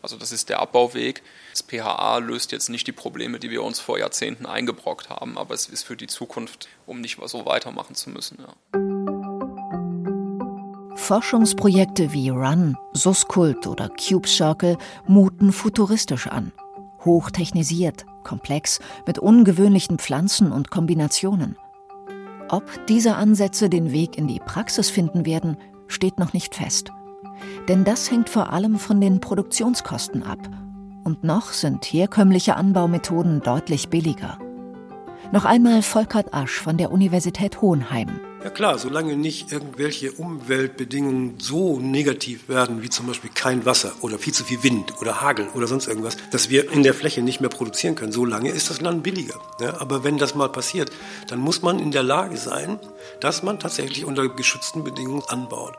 Also 0.02 0.18
das 0.18 0.34
ist 0.34 0.50
der 0.50 0.60
Abbauweg. 0.60 1.24
Das 1.52 1.62
pHa 1.62 2.18
löst 2.18 2.52
jetzt 2.52 2.68
nicht 2.68 2.86
die 2.86 2.92
Probleme, 2.92 3.40
die 3.40 3.50
wir 3.50 3.64
uns 3.64 3.80
vor 3.80 3.98
Jahrzehnten 3.98 4.46
eingebrockt 4.46 5.10
haben, 5.10 5.38
aber 5.38 5.54
es 5.54 5.68
ist 5.68 5.84
für 5.84 5.96
die 5.96 6.08
Zukunft, 6.08 6.68
um 6.86 7.00
nicht 7.00 7.18
so 7.26 7.46
weitermachen 7.46 7.96
zu 7.96 8.10
müssen. 8.10 8.40
Ja. 8.42 8.54
Forschungsprojekte 10.98 12.12
wie 12.12 12.28
RUN, 12.28 12.78
Suskult 12.92 13.68
oder 13.68 13.90
Cube 13.90 14.28
Circle 14.28 14.78
muten 15.08 15.54
futuristisch 15.54 16.28
an 16.28 16.52
hochtechnisiert, 17.06 18.06
komplex, 18.24 18.80
mit 19.06 19.20
ungewöhnlichen 19.20 20.00
Pflanzen 20.00 20.52
und 20.52 20.72
Kombinationen. 20.72 21.58
Ob 22.50 22.64
diese 22.88 23.16
Ansätze 23.16 23.70
den 23.70 23.92
Weg 23.92 24.18
in 24.18 24.28
die 24.28 24.40
Praxis 24.40 24.90
finden 24.90 25.26
werden, 25.26 25.58
steht 25.88 26.20
noch 26.20 26.34
nicht 26.34 26.56
fest. 26.56 26.92
Denn 27.68 27.84
das 27.84 28.12
hängt 28.12 28.30
vor 28.30 28.52
allem 28.52 28.78
von 28.78 29.02
den 29.02 29.20
Produktionskosten 29.20 30.24
ab. 30.24 30.40
Und 31.04 31.24
noch 31.24 31.52
sind 31.52 31.84
herkömmliche 31.86 32.56
Anbaumethoden 32.56 33.42
deutlich 33.42 33.90
billiger. 33.90 34.38
Noch 35.32 35.46
einmal 35.46 35.82
Volkert 35.82 36.34
Asch 36.34 36.60
von 36.60 36.78
der 36.78 36.92
Universität 36.92 37.62
Hohenheim. 37.62 38.20
Ja 38.44 38.50
klar, 38.50 38.78
solange 38.78 39.16
nicht 39.16 39.54
irgendwelche 39.54 40.12
Umweltbedingungen 40.12 41.36
so 41.40 41.80
negativ 41.80 42.50
werden, 42.50 42.82
wie 42.82 42.90
zum 42.90 43.08
Beispiel 43.08 43.30
kein 43.34 43.66
Wasser 43.66 43.94
oder 44.02 44.20
viel 44.20 44.34
zu 44.34 44.44
viel 44.44 44.64
Wind 44.64 45.00
oder 45.00 45.22
Hagel 45.22 45.48
oder 45.54 45.66
sonst 45.66 45.88
irgendwas, 45.88 46.18
dass 46.30 46.50
wir 46.50 46.70
in 46.70 46.84
der 46.84 46.94
Fläche 46.94 47.22
nicht 47.22 47.40
mehr 47.40 47.50
produzieren 47.50 47.96
können, 47.96 48.12
solange 48.12 48.50
ist 48.50 48.70
das 48.70 48.82
Land 48.82 49.02
billiger. 49.02 49.36
Ja, 49.62 49.80
aber 49.80 50.04
wenn 50.04 50.18
das 50.18 50.36
mal 50.36 50.50
passiert, 50.50 50.92
dann 51.30 51.40
muss 51.40 51.62
man 51.62 51.80
in 51.80 51.92
der 51.92 52.04
Lage 52.04 52.36
sein, 52.36 52.80
dass 53.22 53.44
man 53.44 53.60
tatsächlich 53.60 54.04
unter 54.04 54.28
geschützten 54.28 54.84
Bedingungen 54.84 55.24
anbaut. 55.30 55.76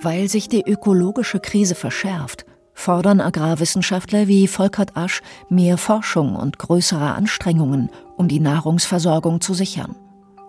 Weil 0.00 0.30
sich 0.30 0.48
die 0.48 0.62
ökologische 0.66 1.40
Krise 1.40 1.74
verschärft, 1.74 2.46
fordern 2.72 3.20
Agrarwissenschaftler 3.20 4.28
wie 4.28 4.48
Volkert 4.48 4.96
Asch 4.96 5.20
mehr 5.50 5.76
Forschung 5.76 6.36
und 6.36 6.58
größere 6.58 7.12
Anstrengungen, 7.12 7.90
um 8.16 8.28
die 8.28 8.40
Nahrungsversorgung 8.40 9.42
zu 9.42 9.52
sichern 9.52 9.94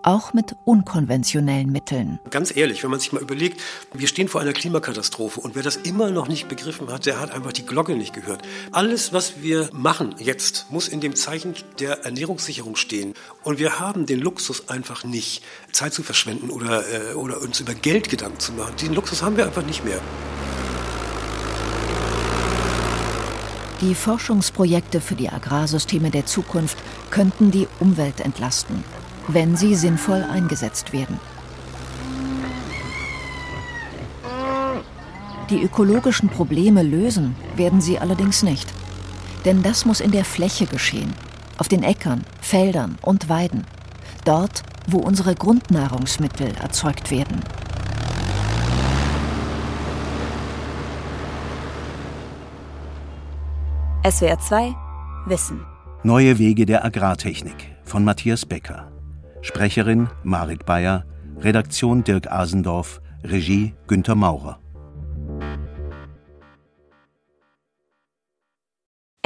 auch 0.02 0.32
mit 0.32 0.56
unkonventionellen 0.64 1.70
Mitteln. 1.70 2.18
Ganz 2.30 2.54
ehrlich, 2.54 2.82
wenn 2.82 2.90
man 2.90 3.00
sich 3.00 3.12
mal 3.12 3.22
überlegt, 3.22 3.60
wir 3.92 4.08
stehen 4.08 4.28
vor 4.28 4.40
einer 4.40 4.52
Klimakatastrophe 4.52 5.40
und 5.40 5.54
wer 5.54 5.62
das 5.62 5.76
immer 5.76 6.10
noch 6.10 6.28
nicht 6.28 6.48
begriffen 6.48 6.90
hat, 6.90 7.06
der 7.06 7.20
hat 7.20 7.30
einfach 7.30 7.52
die 7.52 7.66
Glocke 7.66 7.96
nicht 7.96 8.12
gehört. 8.12 8.42
Alles, 8.72 9.12
was 9.12 9.42
wir 9.42 9.70
machen 9.72 10.14
jetzt, 10.18 10.66
muss 10.70 10.88
in 10.88 11.00
dem 11.00 11.14
Zeichen 11.16 11.54
der 11.78 12.04
Ernährungssicherung 12.04 12.76
stehen. 12.76 13.14
Und 13.42 13.58
wir 13.58 13.78
haben 13.78 14.06
den 14.06 14.20
Luxus 14.20 14.68
einfach 14.68 15.04
nicht, 15.04 15.42
Zeit 15.72 15.94
zu 15.94 16.02
verschwenden 16.02 16.50
oder, 16.50 16.84
äh, 16.88 17.14
oder 17.14 17.40
uns 17.40 17.60
über 17.60 17.74
Geld 17.74 18.08
Gedanken 18.08 18.40
zu 18.40 18.52
machen. 18.52 18.74
Diesen 18.80 18.94
Luxus 18.94 19.22
haben 19.22 19.36
wir 19.36 19.46
einfach 19.46 19.64
nicht 19.64 19.84
mehr. 19.84 20.00
Die 23.80 23.94
Forschungsprojekte 23.94 25.00
für 25.00 25.14
die 25.14 25.30
Agrarsysteme 25.30 26.10
der 26.10 26.26
Zukunft 26.26 26.76
könnten 27.10 27.50
die 27.50 27.66
Umwelt 27.78 28.20
entlasten 28.20 28.84
wenn 29.28 29.56
sie 29.56 29.74
sinnvoll 29.74 30.24
eingesetzt 30.24 30.92
werden. 30.92 31.18
Die 35.50 35.62
ökologischen 35.62 36.28
Probleme 36.28 36.82
lösen 36.82 37.34
werden 37.56 37.80
sie 37.80 37.98
allerdings 37.98 38.44
nicht. 38.44 38.72
Denn 39.44 39.62
das 39.62 39.84
muss 39.84 40.00
in 40.00 40.12
der 40.12 40.24
Fläche 40.24 40.66
geschehen, 40.66 41.12
auf 41.58 41.66
den 41.66 41.82
Äckern, 41.82 42.24
Feldern 42.40 42.98
und 43.02 43.28
Weiden, 43.28 43.64
dort, 44.24 44.62
wo 44.86 44.98
unsere 44.98 45.34
Grundnahrungsmittel 45.34 46.52
erzeugt 46.60 47.10
werden. 47.10 47.40
SWR 54.08 54.38
2 54.38 54.74
Wissen. 55.26 55.60
Neue 56.02 56.38
Wege 56.38 56.64
der 56.64 56.84
Agrartechnik 56.84 57.76
von 57.84 58.04
Matthias 58.04 58.46
Becker. 58.46 58.90
Sprecherin 59.42 60.08
Marit 60.22 60.66
Bayer, 60.66 61.04
Redaktion 61.38 62.04
Dirk 62.04 62.30
Asendorf, 62.30 63.00
Regie 63.24 63.74
Günter 63.86 64.14
Maurer. 64.14 64.60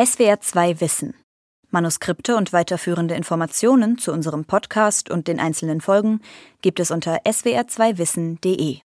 SWR 0.00 0.40
2 0.40 0.80
Wissen. 0.80 1.14
Manuskripte 1.70 2.36
und 2.36 2.52
weiterführende 2.52 3.14
Informationen 3.14 3.98
zu 3.98 4.12
unserem 4.12 4.44
Podcast 4.44 5.10
und 5.10 5.26
den 5.26 5.40
einzelnen 5.40 5.80
Folgen 5.80 6.20
gibt 6.62 6.78
es 6.78 6.92
unter 6.92 7.22
swr2wissen.de. 7.22 8.78